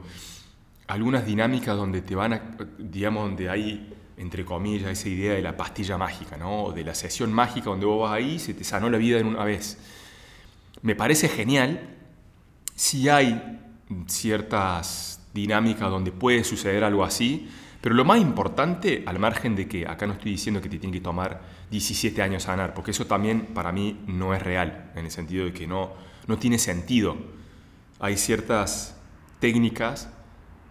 algunas 0.86 1.26
dinámicas 1.26 1.76
donde 1.76 2.00
te 2.00 2.14
van 2.14 2.32
a, 2.32 2.56
digamos, 2.78 3.24
donde 3.24 3.50
hay, 3.50 3.92
entre 4.16 4.44
comillas, 4.44 4.90
esa 4.90 5.08
idea 5.08 5.34
de 5.34 5.42
la 5.42 5.56
pastilla 5.56 5.98
mágica, 5.98 6.36
¿no? 6.36 6.64
O 6.64 6.72
de 6.72 6.84
la 6.84 6.94
sesión 6.94 7.32
mágica 7.32 7.70
donde 7.70 7.86
vos 7.86 8.08
vas 8.08 8.12
ahí 8.12 8.34
y 8.34 8.38
se 8.38 8.54
te 8.54 8.62
sanó 8.62 8.88
la 8.88 8.98
vida 8.98 9.18
en 9.18 9.26
una 9.26 9.44
vez. 9.44 9.78
Me 10.80 10.94
parece 10.94 11.28
genial 11.28 11.96
si 12.76 13.08
hay 13.08 13.58
ciertas 14.06 15.20
dinámicas 15.34 15.90
donde 15.90 16.12
puede 16.12 16.44
suceder 16.44 16.84
algo 16.84 17.04
así, 17.04 17.48
pero 17.82 17.96
lo 17.96 18.04
más 18.04 18.20
importante, 18.20 19.02
al 19.06 19.18
margen 19.18 19.56
de 19.56 19.66
que 19.66 19.88
acá 19.88 20.06
no 20.06 20.12
estoy 20.12 20.30
diciendo 20.30 20.62
que 20.62 20.68
te 20.68 20.78
tiene 20.78 20.96
que 20.96 21.02
tomar 21.02 21.42
17 21.72 22.22
años 22.22 22.44
sanar, 22.44 22.74
porque 22.74 22.92
eso 22.92 23.06
también 23.06 23.46
para 23.46 23.72
mí 23.72 24.00
no 24.06 24.34
es 24.34 24.42
real, 24.42 24.92
en 24.94 25.04
el 25.04 25.10
sentido 25.10 25.44
de 25.46 25.52
que 25.52 25.66
no, 25.66 25.90
no 26.28 26.38
tiene 26.38 26.58
sentido. 26.58 27.16
Hay 27.98 28.16
ciertas 28.16 28.96
técnicas, 29.40 30.08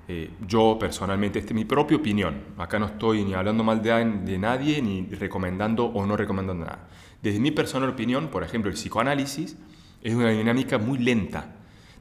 eh, 0.07 0.31
yo 0.47 0.77
personalmente, 0.79 1.39
esta 1.39 1.49
es 1.49 1.55
mi 1.55 1.65
propia 1.65 1.97
opinión, 1.97 2.43
acá 2.57 2.79
no 2.79 2.85
estoy 2.85 3.25
ni 3.25 3.33
hablando 3.33 3.65
mal 3.65 3.81
de, 3.81 3.91
de 4.23 4.37
nadie, 4.37 4.81
ni 4.81 5.05
recomendando 5.07 5.87
o 5.87 6.05
no 6.05 6.15
recomendando 6.15 6.63
nada. 6.63 6.87
Desde 7.21 7.41
mi 7.41 7.51
personal 7.51 7.89
opinión, 7.89 8.29
por 8.29 8.41
ejemplo, 8.41 8.71
el 8.71 8.77
psicoanálisis, 8.77 9.57
es 10.01 10.15
una 10.15 10.29
dinámica 10.29 10.77
muy 10.77 10.97
lenta. 10.97 11.55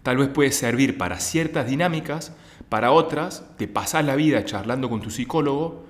Tal 0.04 0.18
vez 0.18 0.28
puede 0.28 0.52
servir 0.52 0.96
para 0.96 1.18
ciertas 1.18 1.66
dinámicas, 1.66 2.32
para 2.70 2.92
otras 2.92 3.44
te 3.58 3.68
pasas 3.68 4.02
la 4.06 4.16
vida 4.16 4.42
charlando 4.46 4.88
con 4.88 5.02
tu 5.02 5.10
psicólogo 5.10 5.84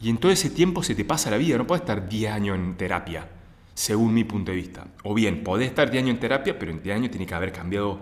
y 0.00 0.10
en 0.10 0.18
todo 0.18 0.30
ese 0.30 0.50
tiempo 0.50 0.84
se 0.84 0.94
te 0.94 1.04
pasa 1.04 1.30
la 1.30 1.38
vida. 1.38 1.58
No 1.58 1.66
puedes 1.66 1.82
estar 1.82 2.08
10 2.08 2.30
años 2.30 2.56
en 2.56 2.76
terapia, 2.76 3.28
según 3.74 4.14
mi 4.14 4.22
punto 4.22 4.52
de 4.52 4.56
vista. 4.58 4.86
O 5.02 5.12
bien, 5.12 5.42
podés 5.42 5.68
estar 5.68 5.90
10 5.90 6.04
años 6.04 6.14
en 6.14 6.20
terapia, 6.20 6.56
pero 6.56 6.70
en 6.70 6.80
10 6.80 6.96
años 6.96 7.10
tiene 7.10 7.26
que 7.26 7.34
haber 7.34 7.50
cambiado 7.50 7.98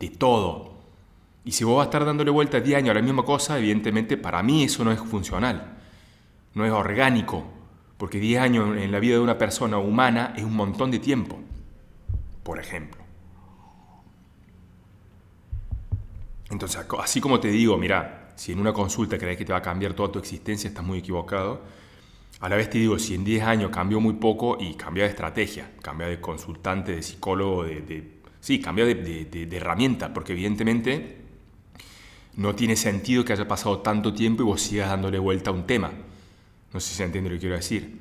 de 0.00 0.08
todo. 0.08 0.72
Y 1.44 1.52
si 1.52 1.64
vos 1.64 1.76
vas 1.76 1.84
a 1.84 1.88
estar 1.88 2.06
dándole 2.06 2.30
vuelta 2.30 2.60
10 2.60 2.78
años 2.78 2.90
a 2.92 2.94
la 2.94 3.02
misma 3.02 3.24
cosa, 3.24 3.58
evidentemente 3.58 4.16
para 4.16 4.42
mí 4.42 4.64
eso 4.64 4.82
no 4.82 4.90
es 4.90 5.00
funcional, 5.00 5.74
no 6.54 6.64
es 6.64 6.72
orgánico, 6.72 7.44
porque 7.98 8.18
10 8.18 8.40
años 8.40 8.78
en 8.78 8.90
la 8.90 8.98
vida 8.98 9.16
de 9.16 9.20
una 9.20 9.36
persona 9.36 9.76
humana 9.76 10.32
es 10.34 10.44
un 10.44 10.56
montón 10.56 10.90
de 10.90 11.00
tiempo 11.00 11.38
por 12.44 12.60
ejemplo. 12.60 13.03
Entonces, 16.54 16.86
así 17.00 17.20
como 17.20 17.40
te 17.40 17.48
digo, 17.48 17.76
mira, 17.76 18.28
si 18.36 18.52
en 18.52 18.60
una 18.60 18.72
consulta 18.72 19.18
crees 19.18 19.36
que 19.36 19.44
te 19.44 19.52
va 19.52 19.58
a 19.58 19.62
cambiar 19.62 19.92
toda 19.92 20.12
tu 20.12 20.20
existencia, 20.20 20.68
estás 20.68 20.84
muy 20.84 20.98
equivocado. 20.98 21.62
A 22.38 22.48
la 22.48 22.54
vez 22.54 22.70
te 22.70 22.78
digo, 22.78 22.96
si 22.98 23.16
en 23.16 23.24
10 23.24 23.42
años 23.42 23.70
cambió 23.72 24.00
muy 24.00 24.14
poco 24.14 24.56
y 24.60 24.74
cambia 24.74 25.02
de 25.02 25.10
estrategia, 25.10 25.72
cambia 25.82 26.06
de 26.06 26.20
consultante, 26.20 26.94
de 26.94 27.02
psicólogo, 27.02 27.64
de, 27.64 28.20
sí, 28.40 28.60
cambia 28.60 28.84
de, 28.84 28.94
de, 28.94 29.56
herramienta, 29.56 30.14
porque 30.14 30.32
evidentemente 30.32 31.22
no 32.36 32.54
tiene 32.54 32.76
sentido 32.76 33.24
que 33.24 33.32
haya 33.32 33.48
pasado 33.48 33.80
tanto 33.80 34.14
tiempo 34.14 34.44
y 34.44 34.46
vos 34.46 34.62
sigas 34.62 34.90
dándole 34.90 35.18
vuelta 35.18 35.50
a 35.50 35.52
un 35.52 35.66
tema. 35.66 35.90
No 36.72 36.78
sé 36.78 36.90
si 36.90 36.94
se 36.94 37.04
entiende 37.04 37.30
lo 37.30 37.34
que 37.34 37.40
quiero 37.40 37.56
decir. 37.56 37.98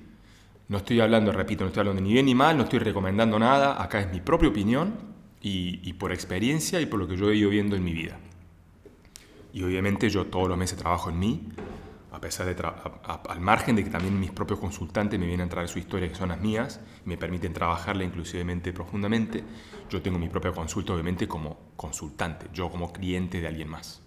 No 0.67 0.77
estoy 0.77 0.99
hablando, 0.99 1.31
repito, 1.31 1.63
no 1.63 1.69
estoy 1.69 1.81
hablando 1.81 2.03
ni 2.03 2.13
bien 2.13 2.27
ni 2.27 2.35
mal, 2.35 2.55
no 2.55 2.63
estoy 2.63 2.79
recomendando 2.79 3.39
nada, 3.39 3.81
acá 3.81 3.99
es 3.99 4.11
mi 4.11 4.19
propia 4.19 4.49
opinión 4.49 5.13
y, 5.41 5.93
por 5.93 6.11
experiencia 6.11 6.79
y 6.79 6.85
por 6.85 6.99
lo 6.99 7.07
que 7.07 7.17
yo 7.17 7.29
he 7.29 7.35
ido 7.35 7.49
viendo 7.49 7.75
en 7.75 7.83
mi 7.83 7.93
vida. 7.93 8.17
Y 9.53 9.63
obviamente 9.63 10.09
yo 10.09 10.25
todos 10.25 10.49
los 10.49 10.57
meses 10.57 10.77
trabajo 10.77 11.11
en 11.11 11.19
mí, 11.19 11.49
a 12.11 12.19
pesar 12.19 12.45
de 12.45 12.55
al 12.63 13.39
margen 13.39 13.75
de 13.75 13.83
que 13.83 13.89
también 13.89 14.19
mis 14.19 14.31
propios 14.31 14.59
consultantes 14.59 15.19
me 15.19 15.27
vienen 15.27 15.47
a 15.47 15.49
traer 15.49 15.67
su 15.67 15.79
historia 15.79 16.09
que 16.09 16.15
son 16.15 16.29
las 16.29 16.41
mías, 16.41 16.79
me 17.05 17.17
permiten 17.17 17.53
trabajarla 17.53 18.03
inclusivemente 18.03 18.73
profundamente, 18.73 19.43
yo 19.89 20.01
tengo 20.01 20.17
mi 20.17 20.29
propia 20.29 20.51
consulta 20.51 20.93
obviamente 20.93 21.27
como 21.27 21.57
consultante, 21.75 22.47
yo 22.53 22.69
como 22.69 22.91
cliente 22.91 23.41
de 23.41 23.47
alguien 23.47 23.69
más. 23.69 24.01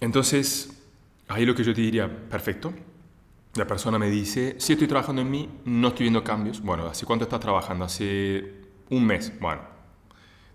Entonces, 0.00 0.82
ahí 1.28 1.44
lo 1.44 1.54
que 1.54 1.64
yo 1.64 1.74
te 1.74 1.80
diría, 1.80 2.28
perfecto, 2.28 2.72
la 3.54 3.66
persona 3.66 3.98
me 3.98 4.08
dice, 4.08 4.56
si 4.58 4.72
estoy 4.74 4.88
trabajando 4.88 5.22
en 5.22 5.30
mí, 5.30 5.48
no 5.64 5.88
estoy 5.88 6.04
viendo 6.04 6.22
cambios. 6.22 6.60
Bueno, 6.60 6.86
¿hace 6.86 7.04
cuánto 7.04 7.24
estás 7.24 7.40
trabajando? 7.40 7.84
Hace 7.84 8.54
un 8.90 9.04
mes. 9.04 9.32
Bueno, 9.40 9.62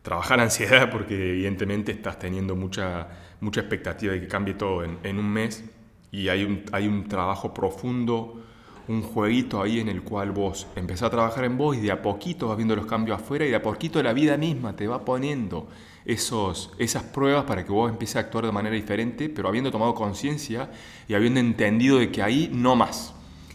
trabajar 0.05 0.39
ansiedad 0.49 0.89
porque 0.89 1.31
evidentemente 1.31 1.91
estás 1.91 2.17
teniendo 2.17 2.55
mucha, 2.55 3.09
mucha 3.41 3.59
expectativa 3.59 4.13
de 4.13 4.21
que 4.21 4.27
cambie 4.29 4.53
todo 4.53 4.85
en, 4.85 4.99
en 5.03 5.19
un 5.19 5.29
mes 5.29 5.65
y 6.11 6.29
hay 6.29 6.45
un, 6.45 6.63
hay 6.71 6.87
un 6.87 7.09
trabajo 7.09 7.53
profundo, 7.53 8.41
un 8.87 9.01
jueguito 9.01 9.61
ahí 9.61 9.79
en 9.79 9.89
el 9.89 10.03
cual 10.03 10.31
vos 10.31 10.67
empezás 10.75 11.07
a 11.07 11.09
trabajar 11.09 11.43
en 11.43 11.57
vos 11.57 11.75
y 11.75 11.81
de 11.81 11.91
a 11.91 12.01
poquito 12.01 12.47
vas 12.47 12.55
viendo 12.55 12.75
los 12.75 12.85
cambios 12.85 13.19
afuera 13.19 13.45
y 13.45 13.49
de 13.49 13.55
a 13.55 13.61
poquito 13.61 14.01
la 14.01 14.13
vida 14.13 14.37
misma 14.37 14.75
te 14.75 14.87
va 14.87 15.03
poniendo 15.03 15.67
esos, 16.05 16.71
esas 16.77 17.03
pruebas 17.03 17.45
para 17.45 17.65
que 17.65 17.71
vos 17.71 17.89
empieces 17.89 18.17
a 18.17 18.19
actuar 18.19 18.45
de 18.45 18.51
manera 18.51 18.75
diferente, 18.75 19.27
pero 19.27 19.49
habiendo 19.49 19.71
tomado 19.71 19.93
conciencia 19.95 20.69
y 21.07 21.15
habiendo 21.15 21.39
entendido 21.39 21.97
de 21.97 22.11
que 22.11 22.21
ahí 22.21 22.49
no 22.53 22.75
más. 22.75 23.13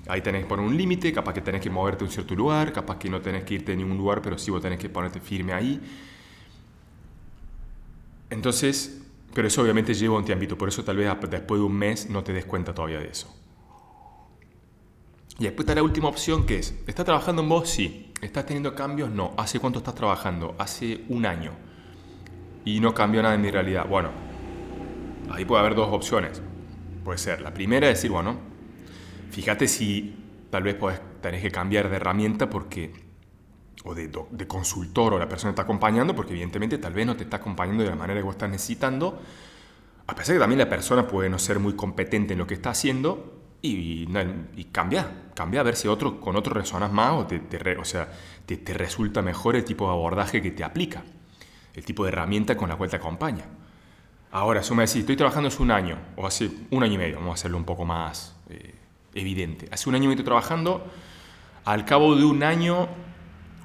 Ahí 0.08 0.20
tenés 0.20 0.42
que 0.42 0.48
poner 0.48 0.66
un 0.66 0.76
límite, 0.76 1.12
capaz 1.12 1.32
que 1.32 1.40
tenés 1.40 1.60
que 1.60 1.70
moverte 1.70 2.02
a 2.02 2.06
un 2.08 2.12
cierto 2.12 2.34
lugar, 2.34 2.72
capaz 2.72 2.98
que 2.98 3.08
no 3.08 3.20
tenés 3.20 3.44
que 3.44 3.54
irte 3.54 3.72
a 3.72 3.76
ningún 3.76 3.96
lugar, 3.96 4.20
pero 4.20 4.36
sí 4.36 4.50
vos 4.50 4.60
tenés 4.60 4.80
que 4.80 4.88
ponerte 4.88 5.20
firme 5.20 5.52
ahí. 5.52 5.80
Entonces, 8.30 9.02
pero 9.34 9.48
eso 9.48 9.62
obviamente 9.62 9.94
lleva 9.94 10.16
un 10.16 10.24
tiempito, 10.24 10.56
por 10.56 10.68
eso 10.68 10.84
tal 10.84 10.96
vez 10.96 11.10
después 11.28 11.60
de 11.60 11.66
un 11.66 11.74
mes 11.74 12.08
no 12.08 12.24
te 12.24 12.32
des 12.32 12.44
cuenta 12.44 12.74
todavía 12.74 12.98
de 12.98 13.08
eso. 13.08 13.34
Y 15.38 15.44
después 15.44 15.64
está 15.64 15.74
la 15.74 15.82
última 15.82 16.08
opción 16.08 16.44
que 16.44 16.58
es, 16.58 16.74
¿estás 16.86 17.04
trabajando 17.04 17.42
en 17.42 17.48
vos? 17.48 17.68
Sí. 17.68 18.12
¿Estás 18.20 18.44
teniendo 18.44 18.74
cambios? 18.74 19.10
No. 19.10 19.32
¿Hace 19.38 19.58
cuánto 19.58 19.78
estás 19.78 19.94
trabajando? 19.94 20.54
Hace 20.58 21.04
un 21.08 21.24
año 21.24 21.52
y 22.64 22.80
no 22.80 22.92
cambió 22.92 23.22
nada 23.22 23.34
en 23.34 23.40
mi 23.40 23.50
realidad. 23.50 23.86
Bueno, 23.88 24.10
ahí 25.30 25.44
puede 25.44 25.60
haber 25.60 25.74
dos 25.74 25.88
opciones. 25.92 26.42
Puede 27.04 27.18
ser, 27.18 27.40
la 27.40 27.54
primera 27.54 27.88
es 27.88 27.96
decir, 27.96 28.10
bueno, 28.10 28.36
fíjate 29.30 29.66
si 29.66 30.14
tal 30.50 30.62
vez 30.62 30.74
podés, 30.74 31.00
tenés 31.22 31.40
que 31.40 31.50
cambiar 31.50 31.88
de 31.88 31.96
herramienta 31.96 32.50
porque, 32.50 32.92
o 33.84 33.94
de, 33.94 34.46
consultor 34.46 35.14
o 35.14 35.18
la 35.18 35.28
persona 35.28 35.50
te 35.50 35.54
está 35.54 35.62
acompañando, 35.62 36.14
porque 36.14 36.32
evidentemente 36.32 36.78
tal 36.78 36.92
vez 36.92 37.06
no 37.06 37.16
te 37.16 37.24
está 37.24 37.38
acompañando 37.38 37.82
de 37.82 37.90
la 37.90 37.96
manera 37.96 38.20
que 38.20 38.24
vos 38.24 38.34
estás 38.34 38.50
necesitando, 38.50 39.20
a 40.06 40.14
pesar 40.14 40.34
de 40.34 40.38
que 40.38 40.40
también 40.40 40.58
la 40.58 40.68
persona 40.68 41.06
puede 41.06 41.30
no 41.30 41.38
ser 41.38 41.58
muy 41.58 41.74
competente 41.74 42.34
en 42.34 42.38
lo 42.38 42.46
que 42.46 42.54
está 42.54 42.70
haciendo, 42.70 43.40
y, 43.62 44.08
y, 44.56 44.64
cambia, 44.72 45.30
cambia 45.34 45.60
a 45.60 45.62
ver 45.62 45.76
si 45.76 45.86
otro, 45.86 46.18
con 46.18 46.34
otro 46.34 46.54
resonas 46.54 46.90
más 46.90 47.12
o, 47.12 47.26
te, 47.26 47.76
o 47.76 47.84
sea, 47.84 48.10
te, 48.46 48.72
resulta 48.72 49.20
mejor 49.20 49.54
el 49.54 49.64
tipo 49.64 49.86
de 49.86 49.92
abordaje 49.92 50.40
que 50.40 50.50
te 50.50 50.64
aplica 50.64 51.02
el 51.74 51.84
tipo 51.84 52.04
de 52.04 52.08
herramienta 52.08 52.56
con 52.56 52.68
la 52.68 52.76
cual 52.76 52.90
te 52.90 52.96
acompaña. 52.96 53.44
Ahora, 54.32 54.62
si 54.62 54.74
me 54.74 54.82
decís, 54.82 54.96
estoy 54.96 55.16
trabajando 55.16 55.48
hace 55.48 55.62
un 55.62 55.70
año, 55.70 55.98
o 56.16 56.26
hace 56.26 56.50
un 56.70 56.82
año 56.82 56.94
y 56.94 56.98
medio, 56.98 57.16
vamos 57.16 57.32
a 57.32 57.34
hacerlo 57.34 57.58
un 57.58 57.64
poco 57.64 57.84
más 57.84 58.36
eh, 58.48 58.74
evidente. 59.14 59.68
Hace 59.70 59.88
un 59.88 59.94
año 59.94 60.04
y 60.04 60.08
medio 60.08 60.24
trabajando, 60.24 60.84
al 61.64 61.84
cabo 61.84 62.16
de 62.16 62.24
un 62.24 62.42
año 62.42 62.88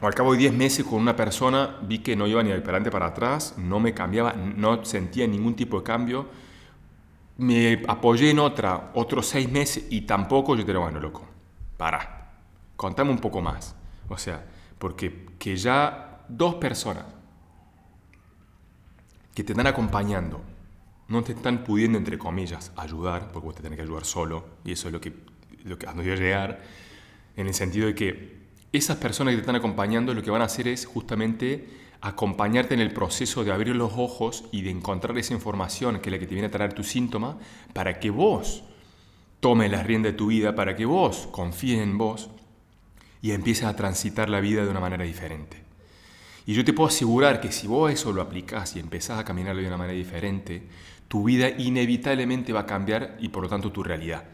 al 0.02 0.14
cabo 0.14 0.34
de 0.34 0.40
10 0.40 0.54
meses 0.54 0.86
con 0.86 1.00
una 1.00 1.16
persona 1.16 1.78
vi 1.82 2.00
que 2.00 2.16
no 2.16 2.28
iba 2.28 2.44
ni 2.44 2.50
para 2.50 2.62
adelante 2.62 2.92
para 2.92 3.08
atrás, 3.08 3.56
no 3.58 3.80
me 3.80 3.94
cambiaba, 3.94 4.34
no 4.34 4.84
sentía 4.84 5.26
ningún 5.28 5.56
tipo 5.56 5.78
de 5.78 5.84
cambio. 5.84 6.28
Me 7.38 7.84
apoyé 7.88 8.32
en 8.32 8.40
otra, 8.40 8.92
otros 8.94 9.28
6 9.28 9.50
meses 9.52 9.88
y 9.90 10.02
tampoco 10.02 10.56
yo 10.56 10.66
te 10.66 10.72
digo, 10.72 10.84
bueno, 10.84 11.00
loco, 11.00 11.26
para, 11.78 12.34
contame 12.76 13.12
un 13.12 13.20
poco 13.20 13.42
más. 13.42 13.76
O 14.10 14.18
sea, 14.18 14.46
porque 14.78 15.26
que 15.40 15.56
ya 15.56 16.24
dos 16.28 16.56
personas 16.56 17.06
que 19.34 19.44
te 19.44 19.54
están 19.54 19.68
acompañando, 19.68 20.42
no 21.08 21.24
te 21.24 21.34
están 21.34 21.64
pudiendo, 21.64 21.98
entre 21.98 22.18
comillas, 22.18 22.72
ayudar, 22.78 23.32
porque 23.32 23.46
vos 23.46 23.56
te 23.56 23.62
tenés 23.62 23.78
que 23.78 23.84
ayudar 23.84 24.06
solo, 24.06 24.46
y 24.64 24.72
eso 24.72 24.88
es 24.88 24.94
lo 24.94 25.02
que, 25.02 25.14
lo 25.66 25.78
que 25.78 25.88
a 25.88 25.94
donde 25.94 26.16
llegar, 26.16 26.62
en 27.36 27.48
el 27.48 27.54
sentido 27.54 27.88
de 27.88 27.96
que 27.96 28.45
esas 28.76 28.98
personas 28.98 29.32
que 29.32 29.38
te 29.38 29.42
están 29.42 29.56
acompañando 29.56 30.14
lo 30.14 30.24
que 30.24 30.32
van 30.32 30.42
a 30.42 30.46
hacer 30.46 30.68
es 30.68 30.86
justamente 30.86 31.68
acompañarte 32.02 32.74
en 32.74 32.82
el 32.82 32.94
proceso 32.94 33.44
de 33.44 33.52
abrir 33.52 33.76
los 33.76 33.94
ojos 33.96 34.46
y 34.52 34.62
de 34.62 34.70
encontrar 34.70 35.18
esa 35.18 35.34
información 35.34 36.00
que 36.00 36.10
es 36.10 36.14
la 36.14 36.20
que 36.20 36.28
te 36.28 36.36
viene 36.36 36.48
a 36.48 36.52
traer 36.52 36.74
tu 36.74 36.84
síntoma 36.84 37.38
para 37.74 38.00
que 38.00 38.10
vos 38.10 38.64
tomes 39.40 39.72
la 39.72 39.84
rienda 39.84 40.10
de 40.10 40.18
tu 40.18 40.28
vida, 40.28 40.56
para 40.56 40.76
que 40.76 40.86
vos 40.86 41.28
confíes 41.32 41.82
en 41.82 41.98
vos 41.98 42.30
y 43.22 43.32
empieces 43.32 43.66
a 43.66 43.76
transitar 43.76 44.30
la 44.30 44.40
vida 44.40 44.64
de 44.64 44.70
una 44.70 44.80
manera 44.80 45.04
diferente. 45.04 45.64
Y 46.46 46.54
yo 46.54 46.64
te 46.64 46.74
puedo 46.74 46.90
asegurar 46.90 47.42
que 47.42 47.52
si 47.52 47.66
vos 47.66 47.92
eso 47.92 48.14
lo 48.14 48.22
aplicás 48.22 48.76
y 48.76 48.80
empezás 48.80 49.20
a 49.20 49.24
caminar 49.24 49.56
de 49.56 49.66
una 49.66 49.78
manera 49.78 49.98
diferente, 49.98 50.64
tu 51.08 51.24
vida 51.24 51.50
inevitablemente 51.50 52.54
va 52.54 52.62
a 52.62 52.66
cambiar 52.66 53.18
y 53.20 53.30
por 53.30 53.44
lo 53.44 53.50
tanto 53.50 53.72
tu 53.72 53.84
realidad. 53.84 54.26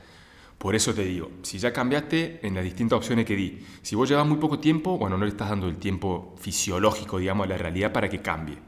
Por 0.62 0.76
eso 0.76 0.93
te 0.93 1.04
digo, 1.04 1.32
si 1.41 1.58
ya 1.58 1.74
cambiaste 1.74 2.39
en 2.43 2.54
las 2.54 2.63
distintas 2.63 2.97
opciones 2.97 3.26
que 3.26 3.36
di, 3.36 3.65
si 3.82 3.95
vos 3.95 4.08
llevas 4.08 4.28
muy 4.28 4.38
poco 4.38 4.60
tiempo, 4.60 4.95
bueno, 4.95 5.17
no 5.17 5.26
le 5.26 5.32
estás 5.32 5.50
dando 5.50 5.67
el 5.67 5.78
tiempo 5.78 6.36
fisiológico, 6.39 7.17
digamos, 7.17 7.47
a 7.47 7.50
la 7.50 7.58
realidad 7.58 7.91
para 7.91 8.08
que 8.08 8.21
cambie. 8.21 8.60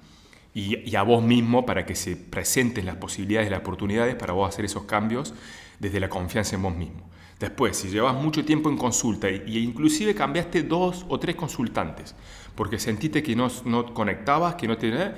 Y, 0.55 0.95
a 0.95 1.03
vos 1.03 1.21
mismo 1.21 1.67
para 1.67 1.85
que 1.85 1.93
se 1.93 2.15
presenten 2.15 2.87
las 2.87 2.95
posibilidades, 2.95 3.51
las 3.51 3.59
oportunidades 3.59 4.15
para 4.15 4.33
vos 4.33 4.49
hacer 4.49 4.65
esos 4.65 4.85
cambios 4.85 5.35
desde 5.77 5.99
la 5.99 6.09
confianza 6.09 6.55
en 6.55 6.63
vos 6.63 6.75
mismo. 6.75 7.07
Después, 7.39 7.77
si 7.77 7.89
llevas 7.89 8.15
mucho 8.15 8.43
tiempo 8.43 8.71
en 8.71 8.77
consulta 8.77 9.29
e 9.29 9.43
inclusive 9.59 10.15
cambiaste 10.15 10.63
dos 10.63 11.05
o 11.09 11.19
tres 11.19 11.35
consultantes 11.35 12.15
porque 12.55 12.79
sentiste 12.79 13.21
que 13.21 13.35
no, 13.35 13.49
no 13.65 13.93
conectabas, 13.93 14.55
que 14.55 14.67
no 14.67 14.77
te... 14.77 14.89
¿eh? 14.89 15.11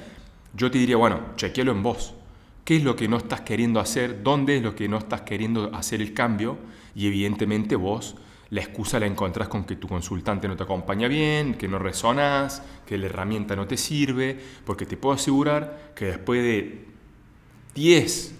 Yo 0.54 0.70
te 0.70 0.78
diría, 0.78 0.98
bueno, 0.98 1.22
chequealo 1.38 1.72
en 1.72 1.84
vos 1.84 2.16
qué 2.66 2.78
es 2.78 2.84
lo 2.84 2.96
que 2.96 3.08
no 3.08 3.18
estás 3.18 3.42
queriendo 3.42 3.80
hacer, 3.80 4.24
dónde 4.24 4.58
es 4.58 4.64
lo 4.64 4.76
que 4.76 4.90
no 4.90 4.98
estás 4.98 5.22
queriendo 5.22 5.74
hacer 5.74 6.02
el 6.02 6.14
cambio 6.14 6.58
y 6.96 7.08
evidentemente 7.08 7.76
vos 7.76 8.16
la 8.50 8.62
excusa 8.62 9.00
la 9.00 9.06
encontrás 9.06 9.48
con 9.48 9.66
que 9.66 9.76
tu 9.76 9.88
consultante 9.88 10.48
no 10.48 10.56
te 10.56 10.64
acompaña 10.64 11.08
bien, 11.08 11.56
que 11.56 11.68
no 11.68 11.80
resonas, 11.80 12.64
que 12.86 12.98
la 12.98 13.06
herramienta 13.06 13.56
no 13.56 13.68
te 13.68 13.78
sirve, 13.78 14.40
porque 14.66 14.86
te 14.86 14.98
puedo 14.98 15.16
asegurar 15.16 15.92
que 15.96 16.06
después 16.06 16.42
de 16.42 16.86
10, 17.76 18.36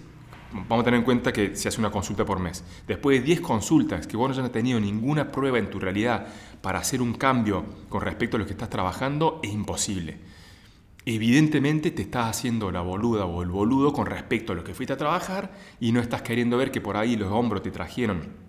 vamos 0.68 0.82
a 0.82 0.84
tener 0.84 0.98
en 0.98 1.04
cuenta 1.04 1.32
que 1.32 1.54
se 1.54 1.68
hace 1.68 1.80
una 1.80 1.90
consulta 1.90 2.24
por 2.24 2.40
mes, 2.40 2.64
después 2.86 3.20
de 3.20 3.26
10 3.26 3.40
consultas 3.40 4.06
que 4.06 4.16
vos 4.16 4.28
no 4.28 4.36
hayas 4.36 4.52
tenido 4.52 4.80
ninguna 4.80 5.30
prueba 5.30 5.58
en 5.58 5.70
tu 5.70 5.78
realidad 5.78 6.26
para 6.62 6.78
hacer 6.80 7.00
un 7.00 7.14
cambio 7.14 7.64
con 7.88 8.00
respecto 8.00 8.36
a 8.36 8.40
lo 8.40 8.46
que 8.46 8.52
estás 8.52 8.70
trabajando, 8.70 9.40
es 9.42 9.52
imposible 9.52 10.18
evidentemente 11.06 11.92
te 11.92 12.02
estás 12.02 12.36
haciendo 12.36 12.72
la 12.72 12.80
boluda 12.80 13.26
o 13.26 13.42
el 13.42 13.48
boludo 13.48 13.92
con 13.92 14.06
respecto 14.06 14.52
a 14.52 14.56
lo 14.56 14.64
que 14.64 14.74
fuiste 14.74 14.92
a 14.92 14.96
trabajar 14.96 15.52
y 15.78 15.92
no 15.92 16.00
estás 16.00 16.22
queriendo 16.22 16.56
ver 16.56 16.72
que 16.72 16.80
por 16.80 16.96
ahí 16.96 17.16
los 17.16 17.30
hombros 17.30 17.62
te 17.62 17.70
trajeron 17.70 18.44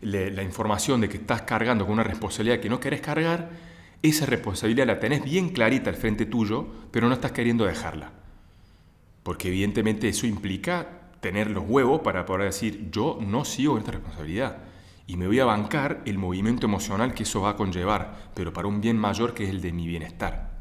la 0.00 0.42
información 0.42 1.00
de 1.00 1.08
que 1.08 1.18
estás 1.18 1.42
cargando 1.42 1.84
con 1.84 1.94
una 1.94 2.04
responsabilidad 2.04 2.60
que 2.60 2.70
no 2.70 2.80
querés 2.80 3.00
cargar, 3.00 3.50
esa 4.00 4.26
responsabilidad 4.26 4.86
la 4.86 5.00
tenés 5.00 5.24
bien 5.24 5.50
clarita 5.50 5.90
al 5.90 5.96
frente 5.96 6.24
tuyo, 6.24 6.66
pero 6.90 7.08
no 7.08 7.14
estás 7.14 7.32
queriendo 7.32 7.66
dejarla. 7.66 8.12
Porque 9.24 9.48
evidentemente 9.48 10.08
eso 10.08 10.26
implica 10.26 11.10
tener 11.20 11.50
los 11.50 11.64
huevos 11.66 12.00
para 12.00 12.24
poder 12.24 12.46
decir, 12.46 12.90
yo 12.92 13.18
no 13.20 13.44
sigo 13.44 13.76
esta 13.76 13.90
responsabilidad 13.90 14.58
y 15.06 15.16
me 15.16 15.26
voy 15.26 15.40
a 15.40 15.44
bancar 15.44 16.00
el 16.06 16.16
movimiento 16.16 16.66
emocional 16.66 17.12
que 17.12 17.24
eso 17.24 17.40
va 17.40 17.50
a 17.50 17.56
conllevar, 17.56 18.30
pero 18.34 18.52
para 18.52 18.68
un 18.68 18.80
bien 18.80 18.96
mayor 18.96 19.34
que 19.34 19.44
es 19.44 19.50
el 19.50 19.60
de 19.60 19.72
mi 19.72 19.86
bienestar. 19.86 20.57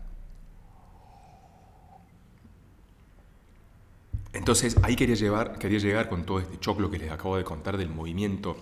Entonces 4.38 4.78
ahí 4.84 4.96
quería, 4.96 5.16
llevar, 5.16 5.58
quería 5.58 5.80
llegar 5.80 6.10
con 6.10 6.24
todo 6.24 6.40
este 6.40 6.60
choclo 6.60 6.92
que 6.92 7.00
les 7.00 7.12
acabo 7.12 7.38
de 7.38 7.44
contar 7.44 7.76
del 7.76 7.90
movimiento 7.90 8.56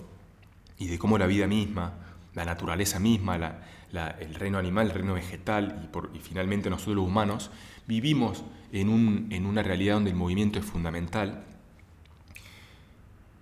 y 0.79 0.87
de 0.87 0.97
cómo 0.97 1.17
la 1.17 1.27
vida 1.27 1.47
misma, 1.47 1.95
la 2.33 2.45
naturaleza 2.45 2.97
misma, 2.97 3.35
el 3.35 4.35
reino 4.35 4.57
animal, 4.57 4.87
el 4.87 4.93
reino 4.93 5.15
vegetal 5.15 5.89
y, 6.13 6.19
finalmente 6.19 6.69
nosotros 6.69 6.95
los 6.95 7.05
humanos 7.05 7.51
vivimos 7.87 8.45
en, 8.71 8.87
un, 8.87 9.27
en 9.31 9.45
una 9.45 9.63
realidad 9.63 9.95
donde 9.95 10.11
el 10.11 10.15
movimiento 10.15 10.59
es 10.59 10.65
fundamental 10.65 11.43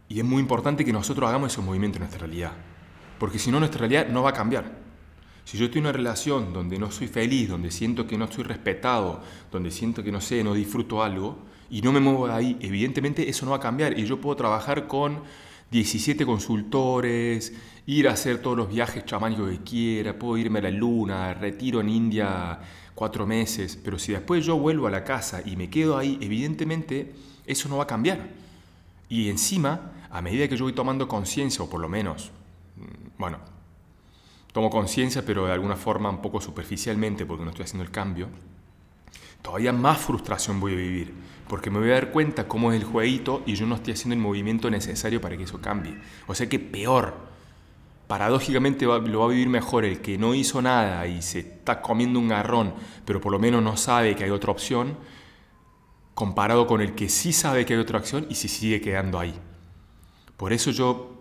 y 0.10 0.18
es 0.18 0.26
muy 0.26 0.42
importante 0.42 0.84
que 0.84 0.92
nosotros 0.92 1.30
hagamos 1.30 1.54
esos 1.54 1.64
movimientos 1.64 1.98
en 1.98 2.02
nuestra 2.02 2.26
realidad, 2.26 2.54
porque 3.20 3.38
si 3.38 3.52
no 3.52 3.60
nuestra 3.60 3.82
realidad 3.82 4.08
no 4.08 4.24
va 4.24 4.32
a 4.32 4.34
cambiar. 4.34 4.82
Si 5.46 5.58
yo 5.58 5.66
estoy 5.66 5.80
en 5.80 5.86
una 5.86 5.94
relación 5.94 6.52
donde 6.52 6.80
no 6.80 6.90
soy 6.90 7.08
feliz, 7.08 7.50
donde 7.50 7.70
siento 7.70 8.08
que 8.08 8.18
no 8.18 8.26
estoy 8.26 8.44
respetado, 8.44 9.22
donde 9.52 9.70
siento 9.70 10.04
que 10.04 10.12
no 10.12 10.20
sé, 10.20 10.44
no 10.44 10.54
disfruto 10.54 11.04
algo, 11.04 11.53
y 11.74 11.82
no 11.82 11.92
me 11.92 12.00
muevo 12.00 12.28
de 12.28 12.34
ahí, 12.34 12.58
evidentemente 12.62 13.28
eso 13.28 13.46
no 13.46 13.52
va 13.52 13.58
a 13.58 13.60
cambiar 13.60 13.98
y 13.98 14.06
yo 14.06 14.22
puedo 14.22 14.36
trabajar 14.36 14.86
con 14.86 15.24
17 15.72 16.24
consultores, 16.24 17.52
ir 17.88 18.08
a 18.08 18.12
hacer 18.12 18.44
todos 18.44 18.56
los 18.56 18.70
viajes 18.70 19.04
chamánicos 19.06 19.50
que 19.50 19.64
quiera, 19.64 20.20
puedo 20.20 20.38
irme 20.38 20.60
a 20.60 20.62
la 20.62 20.70
luna, 20.70 21.34
retiro 21.34 21.82
en 21.82 21.90
India 21.90 22.60
cuatro 22.94 23.26
meses, 23.26 23.76
pero 23.84 23.98
si 23.98 24.12
después 24.12 24.46
yo 24.46 24.56
vuelvo 24.56 24.86
a 24.86 24.92
la 24.92 25.04
casa 25.04 25.42
y 25.44 25.56
me 25.56 25.72
quedo 25.72 25.98
ahí, 25.98 26.20
evidentemente 26.22 27.12
eso 27.48 27.68
no 27.70 27.78
va 27.78 27.86
a 27.86 27.88
cambiar. 27.88 28.20
Y 29.10 29.32
encima, 29.32 29.94
a 30.12 30.22
medida 30.22 30.48
que 30.48 30.56
yo 30.56 30.66
voy 30.66 30.74
tomando 30.74 31.08
conciencia, 31.08 31.66
o 31.66 31.70
por 31.72 31.82
lo 31.82 31.90
menos, 31.90 32.30
mm, 32.78 33.18
bueno, 33.18 33.40
tomo 34.52 34.70
conciencia, 34.70 35.26
pero 35.26 35.48
de 35.48 35.54
alguna 35.54 35.76
forma 35.76 36.12
un 36.12 36.22
poco 36.22 36.40
superficialmente, 36.40 37.26
porque 37.26 37.44
no 37.44 37.50
estoy 37.50 37.64
haciendo 37.64 37.84
el 37.84 37.90
cambio, 37.90 38.28
todavía 39.44 39.72
más 39.72 40.00
frustración 40.00 40.60
voy 40.60 40.74
a 40.74 40.78
vivir, 40.78 41.14
porque 41.48 41.70
me 41.70 41.78
voy 41.78 41.92
a 41.92 41.96
dar 41.96 42.12
cuenta 42.12 42.48
cómo 42.48 42.72
es 42.72 42.82
el 42.82 42.88
jueguito 42.88 43.44
y 43.46 43.54
yo 43.54 43.68
no 43.68 43.76
estoy 43.76 43.94
haciendo 43.94 44.16
el 44.16 44.22
movimiento 44.22 44.72
necesario 44.72 45.22
para 45.22 45.38
que 45.38 45.44
eso 45.44 45.62
cambie. 45.62 45.96
O 46.26 46.34
sea 46.34 46.50
que 46.50 46.58
peor, 46.58 47.14
paradójicamente 48.08 48.86
lo 48.86 49.20
va 49.20 49.26
a 49.26 49.30
vivir 49.30 49.50
mejor 49.50 49.86
el 49.86 50.00
que 50.00 50.18
no 50.18 50.34
hizo 50.34 50.62
nada 50.62 51.06
y 51.06 51.22
se 51.22 51.40
está 51.40 51.82
comiendo 51.82 52.18
un 52.20 52.30
garrón, 52.30 52.74
pero 53.06 53.22
por 53.22 53.32
lo 53.32 53.38
menos 53.38 53.62
no 53.62 53.78
sabe 53.78 54.16
que 54.16 54.24
hay 54.24 54.32
otra 54.32 54.52
opción, 54.52 54.98
comparado 56.16 56.66
con 56.66 56.82
el 56.82 56.96
que 56.96 57.10
sí 57.10 57.34
sabe 57.34 57.66
que 57.66 57.74
hay 57.74 57.80
otra 57.80 58.00
opción 58.00 58.26
y 58.30 58.36
se 58.36 58.48
sigue 58.48 58.82
quedando 58.82 59.20
ahí. 59.20 59.36
Por 60.38 60.54
eso 60.54 60.72
yo 60.72 61.13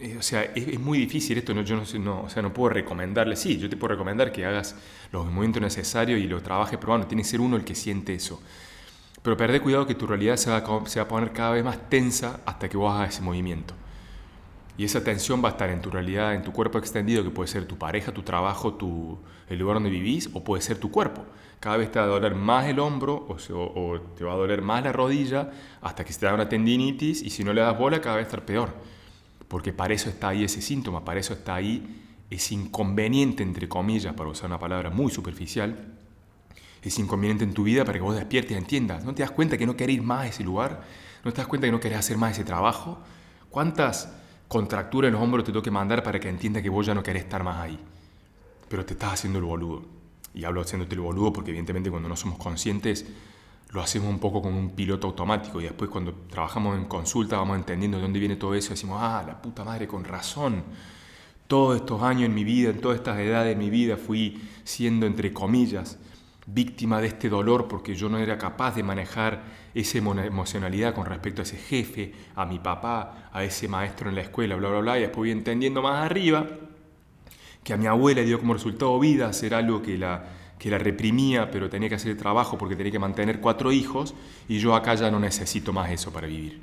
eh, 0.00 0.16
o 0.16 0.22
sea, 0.22 0.42
es, 0.42 0.78
muy 0.78 0.98
difícil 0.98 1.38
esto, 1.38 1.52
yo 1.62 1.76
no, 1.76 1.82
no, 1.98 2.22
o 2.22 2.28
sea, 2.28 2.40
no 2.40 2.52
puedo 2.52 2.70
recomendarle, 2.70 3.34
sí, 3.34 3.58
yo 3.58 3.68
te 3.68 3.76
puedo 3.76 3.94
recomendar 3.94 4.30
que 4.30 4.46
hagas 4.46 4.76
los 5.10 5.24
movimientos 5.26 5.60
necesarios 5.60 6.20
y 6.20 6.28
lo 6.28 6.40
trabajes, 6.40 6.78
pero 6.78 6.92
bueno, 6.92 7.06
tiene 7.08 7.24
que 7.24 7.28
ser 7.28 7.40
uno 7.40 7.56
el 7.56 7.64
que 7.64 7.74
siente 7.74 8.14
eso. 8.14 8.40
Pero 9.22 9.36
perde 9.36 9.60
cuidado 9.60 9.86
que 9.86 9.96
tu 9.96 10.06
realidad 10.06 10.36
se 10.36 10.50
va, 10.50 10.62
se 10.86 11.00
va 11.00 11.04
a 11.04 11.08
poner 11.08 11.32
cada 11.32 11.50
vez 11.50 11.64
más 11.64 11.90
tensa 11.90 12.40
hasta 12.46 12.68
que 12.68 12.76
vos 12.76 12.94
hagas 12.94 13.14
ese 13.14 13.22
movimiento. 13.22 13.74
Y 14.76 14.84
esa 14.84 15.02
tensión 15.02 15.42
va 15.42 15.48
a 15.48 15.52
estar 15.52 15.68
en 15.70 15.82
tu 15.82 15.90
realidad, 15.90 16.34
en 16.34 16.42
tu 16.44 16.52
cuerpo 16.52 16.78
extendido, 16.78 17.24
que 17.24 17.30
puede 17.30 17.48
ser 17.48 17.66
tu 17.66 17.76
pareja, 17.76 18.12
tu 18.12 18.22
trabajo, 18.22 18.74
tu, 18.74 19.18
el 19.48 19.58
lugar 19.58 19.74
donde 19.74 19.90
vivís, 19.90 20.30
o 20.32 20.44
puede 20.44 20.62
ser 20.62 20.78
tu 20.78 20.92
cuerpo. 20.92 21.24
Cada 21.58 21.76
vez 21.76 21.90
te 21.90 21.98
va 21.98 22.04
a 22.04 22.08
doler 22.08 22.36
más 22.36 22.66
el 22.66 22.78
hombro 22.78 23.26
o, 23.28 23.34
o 23.34 24.00
te 24.16 24.22
va 24.22 24.34
a 24.34 24.36
doler 24.36 24.62
más 24.62 24.84
la 24.84 24.92
rodilla 24.92 25.50
hasta 25.82 26.04
que 26.04 26.12
se 26.12 26.20
te 26.20 26.26
da 26.26 26.34
una 26.34 26.48
tendinitis 26.48 27.20
y 27.20 27.30
si 27.30 27.42
no 27.42 27.52
le 27.52 27.62
das 27.62 27.76
bola 27.76 28.00
cada 28.00 28.14
vez 28.14 28.26
va 28.26 28.28
a 28.28 28.30
estar 28.30 28.44
peor 28.44 28.97
porque 29.48 29.72
para 29.72 29.94
eso 29.94 30.08
está 30.10 30.28
ahí 30.28 30.44
ese 30.44 30.60
síntoma, 30.60 31.04
para 31.04 31.20
eso 31.20 31.32
está 31.32 31.54
ahí 31.54 32.04
ese 32.30 32.54
inconveniente, 32.54 33.42
entre 33.42 33.68
comillas, 33.68 34.14
para 34.14 34.28
usar 34.28 34.46
una 34.46 34.58
palabra 34.58 34.90
muy 34.90 35.10
superficial, 35.10 35.94
ese 36.82 37.00
inconveniente 37.00 37.44
en 37.44 37.54
tu 37.54 37.64
vida 37.64 37.84
para 37.84 37.98
que 37.98 38.04
vos 38.04 38.14
despiertes 38.14 38.52
y 38.52 38.54
entiendas. 38.54 39.04
¿No 39.04 39.14
te 39.14 39.22
das 39.22 39.30
cuenta 39.30 39.56
que 39.56 39.66
no 39.66 39.76
querés 39.76 39.96
ir 39.96 40.02
más 40.02 40.20
a 40.24 40.26
ese 40.28 40.44
lugar? 40.44 40.82
¿No 41.24 41.32
te 41.32 41.38
das 41.38 41.46
cuenta 41.46 41.66
que 41.66 41.72
no 41.72 41.80
querés 41.80 41.98
hacer 41.98 42.16
más 42.18 42.32
ese 42.32 42.44
trabajo? 42.44 42.98
¿Cuántas 43.50 44.12
contracturas 44.46 45.08
en 45.08 45.14
los 45.14 45.22
hombros 45.22 45.44
te 45.44 45.52
tengo 45.52 45.62
que 45.62 45.70
mandar 45.70 46.02
para 46.02 46.20
que 46.20 46.28
entiendas 46.28 46.62
que 46.62 46.68
vos 46.68 46.86
ya 46.86 46.94
no 46.94 47.02
querés 47.02 47.24
estar 47.24 47.42
más 47.42 47.56
ahí? 47.56 47.78
Pero 48.68 48.84
te 48.84 48.92
estás 48.92 49.14
haciendo 49.14 49.38
el 49.38 49.46
boludo. 49.46 49.82
Y 50.34 50.44
hablo 50.44 50.60
haciéndote 50.60 50.94
el 50.94 51.00
boludo 51.00 51.32
porque 51.32 51.50
evidentemente 51.50 51.90
cuando 51.90 52.08
no 52.08 52.16
somos 52.16 52.38
conscientes 52.38 53.06
lo 53.70 53.82
hacemos 53.82 54.08
un 54.08 54.18
poco 54.18 54.40
como 54.40 54.58
un 54.58 54.70
piloto 54.70 55.08
automático 55.08 55.60
y 55.60 55.64
después 55.64 55.90
cuando 55.90 56.12
trabajamos 56.30 56.76
en 56.76 56.86
consulta 56.86 57.36
vamos 57.36 57.58
entendiendo 57.58 57.98
de 57.98 58.02
dónde 58.02 58.18
viene 58.18 58.36
todo 58.36 58.54
eso 58.54 58.70
decimos, 58.70 58.98
ah, 59.02 59.22
la 59.26 59.40
puta 59.40 59.64
madre, 59.64 59.86
con 59.86 60.04
razón. 60.04 60.62
Todos 61.46 61.76
estos 61.76 62.02
años 62.02 62.24
en 62.24 62.34
mi 62.34 62.44
vida, 62.44 62.70
en 62.70 62.80
todas 62.80 62.98
estas 62.98 63.18
edades 63.18 63.56
de 63.56 63.62
mi 63.62 63.70
vida 63.70 63.96
fui 63.96 64.40
siendo, 64.64 65.06
entre 65.06 65.32
comillas, 65.32 65.98
víctima 66.46 67.00
de 67.00 67.08
este 67.08 67.28
dolor 67.28 67.68
porque 67.68 67.94
yo 67.94 68.08
no 68.08 68.18
era 68.18 68.38
capaz 68.38 68.74
de 68.74 68.82
manejar 68.82 69.42
esa 69.74 69.98
emocionalidad 69.98 70.94
con 70.94 71.06
respecto 71.06 71.42
a 71.42 71.44
ese 71.44 71.56
jefe, 71.56 72.12
a 72.34 72.46
mi 72.46 72.58
papá, 72.58 73.30
a 73.32 73.44
ese 73.44 73.68
maestro 73.68 74.08
en 74.08 74.14
la 74.14 74.22
escuela, 74.22 74.56
bla, 74.56 74.68
bla, 74.68 74.80
bla. 74.80 74.98
Y 74.98 75.02
después 75.02 75.18
voy 75.18 75.30
entendiendo 75.30 75.82
más 75.82 76.04
arriba 76.04 76.46
que 77.62 77.74
a 77.74 77.76
mi 77.76 77.86
abuela 77.86 78.22
dio 78.22 78.38
como 78.38 78.54
resultado 78.54 78.98
vida 78.98 79.28
hacer 79.28 79.54
algo 79.54 79.82
que 79.82 79.98
la 79.98 80.24
que 80.58 80.70
la 80.70 80.78
reprimía, 80.78 81.50
pero 81.50 81.70
tenía 81.70 81.88
que 81.88 81.94
hacer 81.94 82.10
el 82.10 82.16
trabajo 82.16 82.58
porque 82.58 82.76
tenía 82.76 82.92
que 82.92 82.98
mantener 82.98 83.40
cuatro 83.40 83.70
hijos, 83.72 84.14
y 84.48 84.58
yo 84.58 84.74
acá 84.74 84.94
ya 84.94 85.10
no 85.10 85.20
necesito 85.20 85.72
más 85.72 85.90
eso 85.90 86.12
para 86.12 86.26
vivir. 86.26 86.60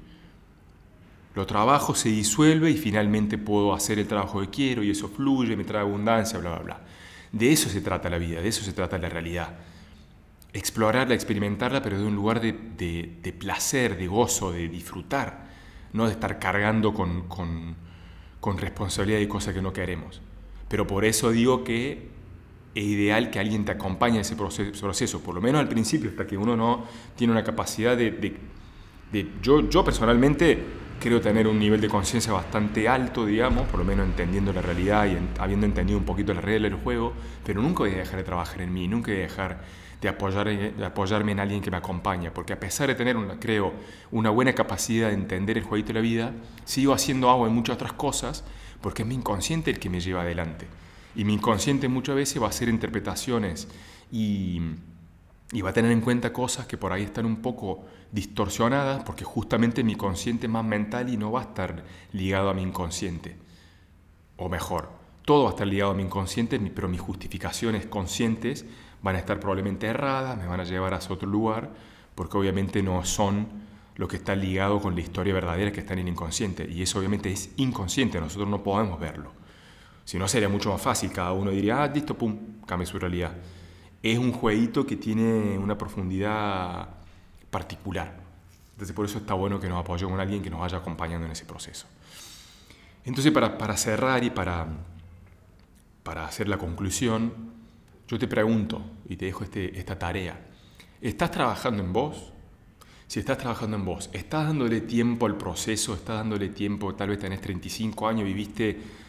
Lo 1.34 1.45
trabajo 1.45 1.95
se 1.95 2.10
disuelve 2.10 2.71
y 2.71 2.77
finalmente 2.77 3.38
puedo 3.38 3.73
hacer 3.73 3.99
el 3.99 4.08
trabajo 4.08 4.39
que 4.41 4.49
quiero 4.49 4.84
y 4.84 4.91
eso 4.91 5.10
fluye, 5.10 5.58
me 5.58 5.65
trae 5.65 5.81
abundancia, 5.81 6.39
bla, 6.39 6.51
bla, 6.51 6.60
bla. 6.60 6.81
De 7.31 7.51
eso 7.51 7.69
se 7.69 7.81
trata 7.81 8.10
la 8.10 8.17
vida, 8.17 8.41
de 8.41 8.47
eso 8.47 8.63
se 8.63 8.71
trata 8.71 8.97
la 8.97 9.10
realidad. 9.10 9.53
Explorarla, 10.53 11.13
experimentarla, 11.13 11.81
pero 11.81 11.99
de 11.99 12.05
un 12.05 12.15
lugar 12.15 12.39
de, 12.39 12.53
de, 12.53 13.34
placer, 13.34 13.97
de 13.97 14.08
gozo, 14.08 14.53
de 14.53 14.69
disfrutar, 14.69 15.49
no 15.91 16.05
de 16.05 16.13
estar 16.13 16.39
cargando 16.39 16.93
con, 16.93 17.27
con, 17.27 17.75
con 18.39 18.58
responsabilidad 18.58 19.19
y 19.19 19.27
cosas 19.27 19.53
que 19.53 19.62
no 19.62 19.73
queremos. 19.73 20.21
Pero 20.69 20.88
por 20.88 21.03
eso 21.03 21.31
digo 21.31 21.65
que 21.65 22.14
es 22.75 22.83
ideal 22.83 23.31
que 23.31 23.39
alguien 23.39 23.63
te 23.63 23.71
acompañe 23.71 24.15
en 24.15 24.21
ese 24.21 24.35
proceso, 24.35 25.21
por 25.21 25.33
lo 25.33 25.41
menos 25.41 25.61
al 25.61 25.69
principio, 25.69 26.09
hasta 26.09 26.27
que 26.27 26.38
uno 26.38 26.55
no 26.57 26.85
tiene 27.15 27.31
una 27.31 27.43
capacidad 27.43 27.95
de... 27.95 28.38
yo, 29.41 29.69
yo 29.69 29.83
personalmente 29.83 30.59
creo 30.99 31.21
tener 31.21 31.47
un 31.47 31.57
nivel 31.57 31.79
de 31.79 31.88
conciencia 31.88 32.33
bastante 32.33 32.88
alto, 32.89 33.25
digamos, 33.25 33.67
por 33.67 33.79
lo 33.79 33.85
menos 33.85 34.05
entendiendo 34.05 34.51
la 34.51 34.61
realidad 34.61 35.07
y 35.07 35.17
habiendo 35.39 35.65
entendido 35.65 35.97
un 35.97 36.05
poquito 36.05 36.33
la 36.33 36.41
regla 36.41 36.69
del 36.69 36.77
juego, 36.79 37.13
pero 37.45 37.61
nunca 37.61 37.79
voy 37.79 37.91
a 37.91 37.97
dejar 37.97 38.17
de 38.17 38.23
trabajar 38.23 38.61
en 38.61 38.73
mí, 38.73 38.88
nunca 38.88 39.11
voy 39.11 39.21
a 39.21 39.23
dejar 39.23 39.61
de, 40.01 40.09
apoyar, 40.09 40.47
de 40.47 40.85
apoyarme 40.85 41.31
en 41.31 41.39
alguien 41.39 41.61
que 41.61 41.71
me 41.71 41.77
acompaña, 41.77 42.33
porque 42.33 42.53
a 42.53 42.59
pesar 42.59 42.88
de 42.88 42.95
tener, 42.95 43.15
una, 43.17 43.39
creo, 43.39 43.73
una 44.11 44.29
buena 44.29 44.53
capacidad 44.53 45.09
de 45.09 45.13
entender 45.13 45.57
el 45.57 45.63
jueguito 45.63 45.89
de 45.89 45.93
la 45.93 46.01
vida, 46.01 46.33
sigo 46.65 46.93
haciendo 46.93 47.29
agua 47.29 47.47
en 47.47 47.55
muchas 47.55 47.75
otras 47.75 47.93
cosas, 47.93 48.43
porque 48.81 49.03
es 49.03 49.07
mi 49.07 49.15
inconsciente 49.15 49.71
el 49.71 49.79
que 49.79 49.89
me 49.89 50.01
lleva 50.01 50.21
adelante. 50.21 50.67
Y 51.15 51.23
mi 51.23 51.34
inconsciente 51.34 51.88
muchas 51.88 52.15
veces 52.15 52.41
va 52.41 52.47
a 52.47 52.49
hacer 52.49 52.69
interpretaciones 52.69 53.67
y, 54.12 54.62
va 55.63 55.69
a 55.69 55.73
tener 55.73 55.91
en 55.91 56.01
cuenta 56.01 56.34
cosas 56.34 56.65
que 56.65 56.78
por 56.78 56.91
ahí 56.91 57.04
están 57.04 57.25
un 57.25 57.38
poco 57.38 57.86
distorsionadas, 58.12 59.04
porque 59.04 59.23
justamente 59.23 59.84
mi 59.84 59.95
consciente 59.95 60.47
es 60.47 60.51
más 60.51 60.65
mental 60.65 61.10
y 61.10 61.17
no 61.17 61.32
va 61.32 61.41
a 61.41 61.43
estar 61.43 61.84
ligado 62.12 62.49
a 62.49 62.54
mi 62.54 62.62
inconsciente. 62.62 63.38
O 64.38 64.49
mejor, 64.49 64.89
todo 65.23 65.43
va 65.43 65.49
a 65.49 65.54
estar 65.54 65.67
ligado 65.67 65.91
a 65.91 65.95
mi 65.95 66.04
inconsciente, 66.04 66.60
pero 66.60 66.88
mis 66.89 66.99
justificaciones 66.99 67.86
conscientes 67.86 68.65
van 69.01 69.15
a 69.15 69.19
estar 69.19 69.39
probablemente 69.39 69.88
erradas, 69.88 70.38
me 70.38 70.47
van 70.47 70.60
a 70.60 70.65
llevar 70.65 70.93
a 70.93 70.99
otro 71.10 71.28
lugar, 71.28 71.71
porque 72.15 72.38
obviamente 72.38 72.84
no 72.84 73.06
son 73.06 73.47
lo 73.95 74.08
que 74.08 74.17
está 74.17 74.36
ligado 74.36 74.82
con 74.82 74.95
la 74.95 75.01
historia 75.01 75.34
verdadera 75.34 75.71
que 75.71 75.80
está 75.80 75.93
en 75.93 75.99
el 75.99 76.08
inconsciente. 76.10 76.67
Y 76.69 76.82
eso 76.82 76.99
obviamente 76.99 77.32
es 77.32 77.51
inconsciente, 77.58 78.19
nosotros 78.19 78.49
no 78.49 78.63
podemos 78.63 78.99
verlo. 78.99 79.44
Si 80.05 80.19
no, 80.19 80.27
sería 80.27 80.47
mucho 80.47 80.71
más 80.71 80.81
fácil, 80.81 81.11
cada 81.11 81.33
uno 81.33 81.49
diría, 81.49 81.81
ah, 81.81 81.87
listo, 81.87 82.15
pum, 82.15 82.61
cambia 82.65 82.85
su 82.85 82.99
realidad. 82.99 83.33
Es 84.03 84.19
un 84.19 84.31
jueguito 84.31 84.85
que 84.85 84.95
tiene 84.95 85.57
una 85.57 85.75
profundidad 85.75 86.89
particular. 87.49 88.15
Entonces 88.73 88.95
por 88.95 89.05
eso 89.05 89.17
está 89.17 89.33
bueno 89.33 89.59
que 89.59 89.67
nos 89.67 89.79
apoyemos 89.79 90.11
con 90.11 90.19
alguien 90.19 90.43
que 90.43 90.49
nos 90.49 90.59
vaya 90.59 90.77
acompañando 90.77 91.25
en 91.25 91.31
ese 91.31 91.45
proceso. 91.45 91.87
Entonces 93.03 93.31
para, 93.31 93.57
para 93.57 93.75
cerrar 93.77 94.23
y 94.23 94.29
para, 94.29 94.67
para 96.03 96.25
hacer 96.25 96.47
la 96.49 96.59
conclusión, 96.59 97.33
yo 98.07 98.19
te 98.19 98.27
pregunto 98.27 98.83
y 99.09 99.15
te 99.15 99.25
dejo 99.25 99.43
este, 99.43 99.79
esta 99.79 99.97
tarea. 99.97 100.39
¿Estás 101.01 101.31
trabajando 101.31 101.81
en 101.81 101.91
vos? 101.91 102.31
Si 103.07 103.19
estás 103.19 103.39
trabajando 103.39 103.77
en 103.77 103.85
vos, 103.85 104.09
¿estás 104.13 104.45
dándole 104.45 104.81
tiempo 104.81 105.25
al 105.25 105.35
proceso? 105.35 105.95
¿Estás 105.95 106.17
dándole 106.17 106.49
tiempo? 106.49 106.93
Tal 106.93 107.09
vez 107.09 107.19
tenés 107.19 107.41
35 107.41 108.07
años, 108.07 108.25
viviste 108.25 109.04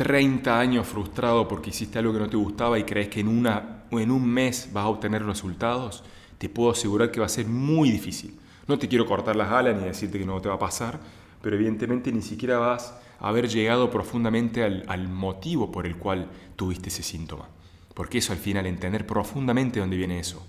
30 0.00 0.58
años 0.58 0.86
frustrado 0.86 1.46
porque 1.46 1.68
hiciste 1.68 1.98
algo 1.98 2.14
que 2.14 2.20
no 2.20 2.30
te 2.30 2.38
gustaba 2.38 2.78
y 2.78 2.84
crees 2.84 3.08
que 3.08 3.20
en, 3.20 3.28
una, 3.28 3.84
en 3.90 4.10
un 4.10 4.26
mes 4.26 4.70
vas 4.72 4.84
a 4.84 4.88
obtener 4.88 5.22
resultados. 5.26 6.02
Te 6.38 6.48
puedo 6.48 6.70
asegurar 6.70 7.10
que 7.10 7.20
va 7.20 7.26
a 7.26 7.28
ser 7.28 7.44
muy 7.44 7.90
difícil. 7.90 8.40
No 8.66 8.78
te 8.78 8.88
quiero 8.88 9.04
cortar 9.04 9.36
las 9.36 9.50
alas 9.52 9.76
ni 9.76 9.84
decirte 9.84 10.18
que 10.18 10.24
no 10.24 10.40
te 10.40 10.48
va 10.48 10.54
a 10.54 10.58
pasar, 10.58 10.98
pero 11.42 11.54
evidentemente 11.54 12.10
ni 12.12 12.22
siquiera 12.22 12.56
vas 12.56 12.94
a 13.18 13.28
haber 13.28 13.46
llegado 13.46 13.90
profundamente 13.90 14.64
al, 14.64 14.84
al 14.88 15.06
motivo 15.06 15.70
por 15.70 15.84
el 15.84 15.98
cual 15.98 16.30
tuviste 16.56 16.88
ese 16.88 17.02
síntoma. 17.02 17.50
Porque 17.92 18.16
eso 18.16 18.32
al 18.32 18.38
final, 18.38 18.64
entender 18.64 19.06
profundamente 19.06 19.80
dónde 19.80 19.98
viene 19.98 20.18
eso. 20.18 20.42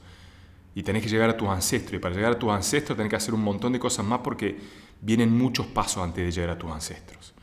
Y 0.75 0.83
tenés 0.83 1.03
que 1.03 1.09
llegar 1.09 1.29
a 1.29 1.35
tus 1.35 1.49
ancestros. 1.49 1.95
Y 1.95 1.99
para 1.99 2.15
llegar 2.15 2.31
a 2.31 2.39
tus 2.39 2.51
ancestros 2.51 2.95
tenés 2.95 3.09
que 3.09 3.17
hacer 3.17 3.33
un 3.33 3.43
montón 3.43 3.73
de 3.73 3.79
cosas 3.79 4.05
más 4.05 4.21
porque 4.23 4.57
vienen 5.01 5.37
muchos 5.37 5.65
pasos 5.65 6.01
antes 6.01 6.23
de 6.23 6.31
llegar 6.31 6.51
a 6.51 6.57
tus 6.57 6.71
ancestros. 6.71 7.33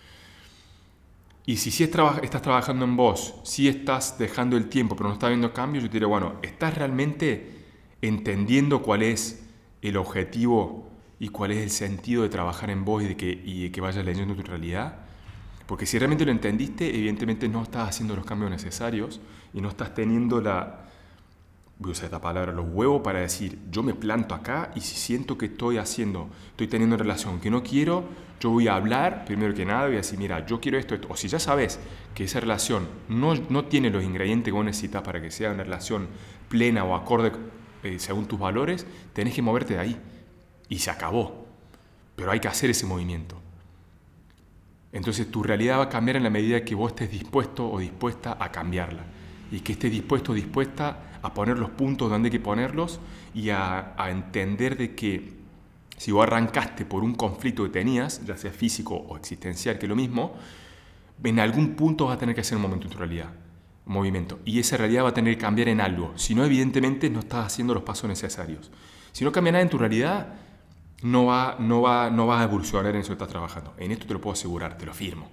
Y 1.49 1.57
si, 1.57 1.71
si 1.71 1.83
estás 1.83 2.43
trabajando 2.43 2.85
en 2.85 2.95
vos, 2.95 3.35
si 3.43 3.69
estás 3.69 4.19
dejando 4.19 4.59
el 4.59 4.69
tiempo 4.69 4.95
pero 4.95 5.09
no 5.09 5.15
estás 5.15 5.31
viendo 5.31 5.55
cambios, 5.55 5.83
yo 5.83 5.89
te 5.89 5.95
diría, 5.95 6.07
bueno, 6.07 6.35
¿estás 6.43 6.75
realmente 6.75 7.65
entendiendo 8.03 8.83
cuál 8.83 9.03
es 9.03 9.47
el 9.81 9.97
objetivo 9.97 10.91
y 11.19 11.31
cuál 11.31 11.53
es 11.53 11.63
el 11.63 11.71
sentido 11.71 12.23
de 12.23 12.29
trabajar 12.29 12.69
en 12.69 12.85
vos 12.85 13.03
de 13.03 13.17
que, 13.17 13.31
y 13.31 13.63
de 13.63 13.73
que 13.73 13.81
vayas 13.81 14.05
leyendo 14.05 14.35
tu 14.35 14.43
realidad? 14.43 14.99
Porque 15.67 15.87
si 15.87 15.99
realmente 15.99 16.27
lo 16.27 16.33
entendiste, 16.33 16.95
evidentemente 16.95 17.49
no 17.49 17.63
estás 17.63 17.89
haciendo 17.89 18.15
los 18.15 18.27
cambios 18.27 18.51
necesarios 18.51 19.19
y 19.55 19.63
no 19.63 19.71
estás 19.71 19.95
teniendo 19.95 20.43
la, 20.43 20.88
voy 21.79 21.91
a 21.91 21.93
usar 21.93 22.07
esta 22.07 22.21
palabra, 22.21 22.53
los 22.53 22.67
huevos 22.69 23.03
para 23.03 23.21
decir, 23.21 23.59
yo 23.71 23.83
me 23.83 23.95
planto 23.95 24.35
acá 24.35 24.73
y 24.75 24.81
si 24.81 24.97
siento 24.97 25.39
que 25.39 25.47
estoy 25.47 25.79
haciendo, 25.79 26.29
estoy 26.51 26.67
teniendo 26.67 26.97
una 26.97 27.03
relación 27.03 27.41
que 27.41 27.51
no 27.51 27.63
quiero, 27.63 28.05
yo 28.41 28.51
voy 28.51 28.69
a 28.69 28.77
hablar, 28.77 29.25
primero 29.25 29.53
que 29.53 29.65
nada, 29.65 29.87
voy 29.87 29.95
a 29.95 29.99
decir, 29.99 30.19
mira, 30.19 30.47
yo 30.47 30.61
quiero 30.61 30.79
esto, 30.79 30.95
esto. 30.95 31.09
O 31.11 31.17
si 31.17 31.29
ya 31.29 31.41
sabes 31.41 31.81
que 32.15 32.25
esa 32.25 32.39
relación 32.41 32.89
no, 33.09 33.35
no 33.35 33.65
tiene 33.65 33.91
los 33.91 34.05
ingredientes 34.05 34.47
que 34.47 34.53
vos 34.53 34.65
necesitas 34.65 35.03
para 35.03 35.21
que 35.21 35.31
sea 35.31 35.51
una 35.51 35.65
relación 35.65 36.09
plena 36.49 36.85
o 36.85 36.95
acorde 36.95 37.33
eh, 37.83 37.99
según 37.99 38.27
tus 38.27 38.39
valores, 38.39 38.87
tenés 39.13 39.35
que 39.35 39.43
moverte 39.43 39.75
de 39.75 39.81
ahí. 39.81 40.01
Y 40.69 40.79
se 40.79 40.91
acabó. 40.91 41.47
Pero 42.15 42.31
hay 42.31 42.41
que 42.41 42.49
hacer 42.49 42.71
ese 42.71 42.87
movimiento. 42.87 43.41
Entonces 44.93 45.31
tu 45.31 45.43
realidad 45.43 45.79
va 45.79 45.85
a 45.85 45.89
cambiar 45.89 46.17
en 46.17 46.23
la 46.23 46.31
medida 46.31 46.65
que 46.65 46.75
vos 46.75 46.93
estés 46.93 47.11
dispuesto 47.11 47.69
o 47.69 47.79
dispuesta 47.81 48.37
a 48.39 48.53
cambiarla. 48.53 49.05
Y 49.51 49.61
que 49.61 49.73
estés 49.73 49.91
dispuesto 49.91 50.33
o 50.33 50.35
dispuesta 50.35 51.18
a 51.23 51.35
poner 51.35 51.59
los 51.59 51.71
puntos 51.71 52.11
donde 52.11 52.29
hay 52.29 52.31
que 52.31 52.41
ponerlos 52.41 53.01
y 53.35 53.51
a, 53.51 53.95
entender 54.11 54.77
de 54.77 54.95
que 54.95 55.37
si 55.97 56.13
vos 56.13 56.23
arrancaste 56.23 56.85
por 56.85 57.03
un 57.03 57.15
conflicto 57.15 57.65
que 57.65 57.71
tenías, 57.71 58.25
ya 58.25 58.37
sea 58.37 58.53
físico 58.53 58.95
o 58.95 59.17
existencial, 59.17 59.79
que 59.79 59.87
es 59.87 59.91
lo 59.91 59.97
mismo, 59.97 60.35
en 61.23 61.41
algún 61.41 61.75
punto 61.75 62.07
vas 62.07 62.17
a 62.17 62.19
tener 62.19 62.35
que 62.35 62.43
hacer 62.43 62.57
un 62.57 62.63
momento 62.63 62.87
en 62.87 62.93
tu 62.93 62.99
realidad, 62.99 63.31
un 63.87 63.95
movimiento. 63.95 64.39
Y 64.45 64.61
esa 64.61 64.77
realidad 64.77 65.05
va 65.05 65.09
a 65.09 65.15
tener 65.15 65.35
que 65.35 65.41
cambiar 65.41 65.69
en 65.69 65.81
algo. 65.81 66.13
Si 66.17 66.35
no, 66.35 66.45
evidentemente 66.45 67.11
no 67.11 67.21
estás 67.21 67.47
haciendo 67.47 67.75
los 67.75 67.83
pasos 67.83 68.09
necesarios. 68.09 68.71
Si 69.13 69.25
no 69.25 69.33
cambia 69.33 69.53
nada 69.53 69.63
en 69.63 69.71
tu 69.71 69.79
realidad, 69.79 70.35
no 71.03 71.27
va, 71.27 71.57
no, 71.59 71.83
va, 71.83 72.11
no 72.11 72.27
vas 72.27 72.41
a 72.41 72.45
evolucionar 72.45 72.95
en 72.95 73.01
eso 73.01 73.09
que 73.09 73.15
estás 73.15 73.29
trabajando. 73.29 73.75
En 73.79 73.91
esto 73.91 74.07
te 74.07 74.15
lo 74.15 74.21
puedo 74.21 74.35
asegurar, 74.35 74.79
te 74.79 74.87
lo 74.87 74.95
firmo. 74.95 75.29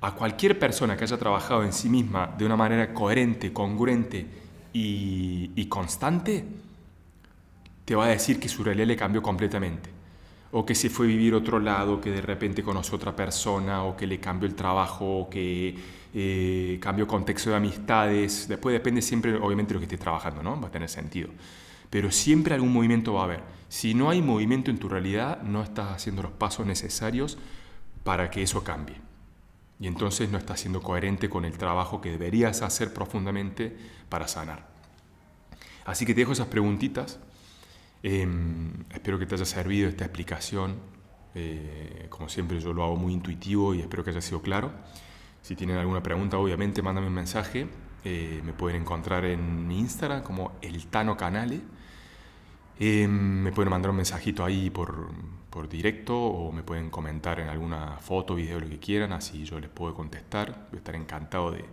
A 0.00 0.12
cualquier 0.16 0.58
persona 0.58 0.96
que 0.96 1.04
haya 1.04 1.16
trabajado 1.16 1.62
en 1.62 1.72
sí 1.72 1.88
misma 1.88 2.34
de 2.36 2.44
una 2.44 2.56
manera 2.56 2.92
coherente, 2.92 3.52
congruente 3.52 4.41
y, 4.72 5.66
constante, 5.66 6.44
te 7.84 7.94
va 7.94 8.06
a 8.06 8.08
decir 8.08 8.38
que 8.38 8.48
su 8.48 8.64
realidad 8.64 8.86
le 8.86 8.96
cambió 8.96 9.22
completamente. 9.22 9.90
O 10.52 10.66
que 10.66 10.74
se 10.74 10.90
fue 10.90 11.06
a 11.06 11.08
vivir 11.08 11.34
otro 11.34 11.58
lado, 11.58 12.00
que 12.00 12.10
de 12.10 12.20
repente 12.20 12.62
conoció 12.62 12.96
otra 12.96 13.16
persona, 13.16 13.84
o 13.84 13.96
que 13.96 14.06
le 14.06 14.20
cambió 14.20 14.48
el 14.48 14.54
trabajo, 14.54 15.20
o 15.20 15.30
que 15.30 15.74
eh, 16.14 16.78
cambió 16.80 17.06
contexto 17.06 17.50
de 17.50 17.56
amistades. 17.56 18.48
Después 18.48 18.74
depende 18.74 19.00
siempre, 19.00 19.34
obviamente, 19.34 19.70
de 19.70 19.74
lo 19.74 19.80
que 19.80 19.86
estés 19.86 20.00
trabajando, 20.00 20.42
¿no? 20.42 20.60
Va 20.60 20.68
a 20.68 20.70
tener 20.70 20.88
sentido 20.88 21.30
pero 21.92 22.10
siempre 22.10 22.54
algún 22.54 22.72
movimiento 22.72 23.12
va 23.12 23.20
a 23.20 23.24
haber. 23.24 23.40
Si 23.68 23.92
no 23.92 24.08
hay 24.08 24.22
movimiento 24.22 24.70
en 24.70 24.78
tu 24.78 24.88
realidad, 24.88 25.42
no 25.42 25.62
estás 25.62 25.90
haciendo 25.90 26.22
los 26.22 26.32
pasos 26.32 26.64
necesarios 26.64 27.36
para 28.02 28.30
que 28.30 28.42
eso 28.42 28.64
cambie. 28.64 28.96
Y 29.82 29.88
entonces 29.88 30.30
no 30.30 30.38
estás 30.38 30.60
siendo 30.60 30.80
coherente 30.80 31.28
con 31.28 31.44
el 31.44 31.58
trabajo 31.58 32.00
que 32.00 32.12
deberías 32.12 32.62
hacer 32.62 32.94
profundamente 32.94 33.76
para 34.08 34.28
sanar. 34.28 34.68
Así 35.84 36.06
que 36.06 36.14
te 36.14 36.20
dejo 36.20 36.30
esas 36.30 36.46
preguntitas. 36.46 37.18
Em, 38.04 38.84
espero 38.94 39.18
que 39.18 39.26
te 39.26 39.34
haya 39.34 39.44
servido 39.44 39.88
esta 39.88 40.04
explicación. 40.04 40.76
Eh, 41.34 42.06
como 42.10 42.28
siempre 42.28 42.60
yo 42.60 42.72
lo 42.72 42.84
hago 42.84 42.94
muy 42.94 43.12
intuitivo 43.12 43.74
y 43.74 43.80
espero 43.80 44.04
que 44.04 44.10
haya 44.10 44.20
sido 44.20 44.40
claro. 44.40 44.70
Si 45.42 45.56
tienen 45.56 45.78
alguna 45.78 46.00
pregunta, 46.00 46.38
obviamente 46.38 46.80
mándame 46.80 47.08
un 47.08 47.14
mensaje. 47.14 47.66
Eh, 48.04 48.40
me 48.44 48.52
pueden 48.52 48.82
encontrar 48.82 49.24
en 49.24 49.68
Instagram 49.68 50.22
como 50.22 50.52
El 50.62 50.86
Tano 50.86 51.16
Canale 51.16 51.60
eh, 52.78 53.06
me 53.06 53.52
pueden 53.52 53.70
mandar 53.70 53.90
un 53.90 53.96
mensajito 53.96 54.44
ahí 54.44 54.70
por, 54.70 55.10
por, 55.50 55.68
directo 55.68 56.16
o 56.16 56.52
me 56.52 56.62
pueden 56.62 56.90
comentar 56.90 57.40
en 57.40 57.48
alguna 57.48 57.98
foto, 57.98 58.34
video, 58.34 58.60
lo 58.60 58.68
que 58.68 58.78
quieran, 58.78 59.12
así 59.12 59.44
yo 59.44 59.60
les 59.60 59.70
puedo 59.70 59.94
contestar. 59.94 60.66
Voy 60.70 60.76
a 60.76 60.78
estar 60.78 60.94
encantado 60.94 61.50
de, 61.52 61.64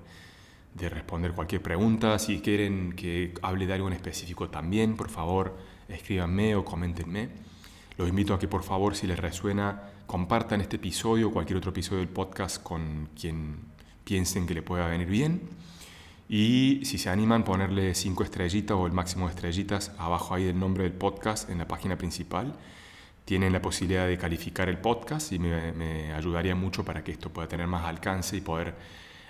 de 0.74 0.90
responder 0.90 1.32
cualquier 1.34 1.62
pregunta. 1.62 2.18
Si 2.20 2.42
quieren 2.42 2.94
que 2.94 3.34
hable 3.42 3.66
de 3.66 3.74
algo 3.74 3.88
en 3.88 3.94
específico 3.94 4.50
también, 4.50 4.96
por 4.96 5.10
favor, 5.10 5.58
escríbanme 5.88 6.56
o 6.56 6.64
coméntenme. 6.64 7.30
Los 7.98 8.08
invito 8.08 8.34
a 8.34 8.40
que 8.40 8.48
por 8.48 8.64
favor, 8.64 8.96
si 8.96 9.08
les 9.08 9.20
resuena, 9.20 9.84
compartan 10.06 10.62
este 10.62 10.78
episodio 10.78 11.30
o 11.30 11.32
cualquier 11.32 11.58
otro 11.58 11.72
episodio 11.72 12.00
del 12.00 12.08
podcast 12.08 12.64
con 12.64 13.10
quien 13.20 13.58
piensen 14.04 14.48
que 14.48 14.54
le 14.54 14.62
pueda 14.62 14.88
venir 14.88 15.08
bien. 15.08 15.42
Y 16.32 16.86
si 16.86 17.00
se 17.00 17.10
animan, 17.10 17.44
ponerle 17.44 17.96
cinco 17.96 18.24
estrellitas 18.24 18.78
o 18.78 18.86
el 18.86 18.94
máximo 18.94 19.26
de 19.26 19.34
estrellitas 19.34 19.92
abajo 19.98 20.36
ahí 20.36 20.44
del 20.44 20.60
nombre 20.60 20.84
del 20.84 20.94
podcast 20.94 21.50
en 21.50 21.58
la 21.58 21.68
página 21.68 21.98
principal. 21.98 22.54
Tienen 23.26 23.52
la 23.52 23.64
posibilidad 23.64 24.08
de 24.08 24.16
calificar 24.20 24.70
el 24.70 24.78
podcast 24.78 25.32
y 25.32 25.40
me, 25.40 26.14
ayudaría 26.14 26.54
mucho 26.54 26.86
para 26.86 27.04
que 27.04 27.12
esto 27.12 27.32
pueda 27.32 27.48
tener 27.48 27.66
más 27.66 27.84
alcance 27.86 28.38
y 28.38 28.42
poder 28.42 28.76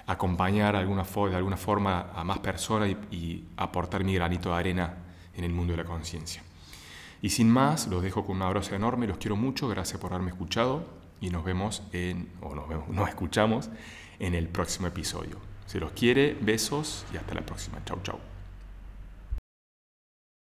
acompañar 0.07 0.73
de 0.73 0.79
alguna, 0.79 1.05
forma 1.05 2.11
a 2.13 2.25
más 2.25 2.39
personas 2.39 2.89
y, 2.89 3.15
y 3.15 3.45
aportar 3.55 4.03
mi 4.03 4.13
granito 4.15 4.49
de 4.49 4.55
arena 4.55 4.97
en 5.35 5.45
el 5.45 5.53
mundo 5.53 5.71
de 5.71 5.77
la 5.77 5.85
conciencia. 5.85 6.43
Y 7.21 7.29
sin 7.29 7.49
más, 7.49 7.87
los 7.87 8.03
dejo 8.03 8.25
con 8.25 8.37
un 8.37 8.41
abrazo 8.41 8.75
enorme, 8.75 9.07
los 9.07 9.19
quiero 9.19 9.37
mucho, 9.37 9.69
gracias 9.69 10.01
por 10.01 10.11
haberme 10.11 10.31
escuchado 10.31 10.85
y 11.21 11.29
nos 11.29 11.45
vemos 11.45 11.81
en, 11.93 12.29
o 12.41 12.55
nos, 12.55 12.67
vemos, 12.67 12.89
nos 12.89 13.07
escuchamos 13.07 13.69
en 14.19 14.35
el 14.35 14.49
próximo 14.49 14.87
episodio. 14.87 15.48
Se 15.69 15.79
los 15.79 15.91
quiere, 15.91 16.35
besos 16.41 17.05
y 17.13 17.17
hasta 17.17 17.35
la 17.35 17.41
próxima. 17.41 17.77
Chau, 17.85 17.99
chau. 18.01 18.28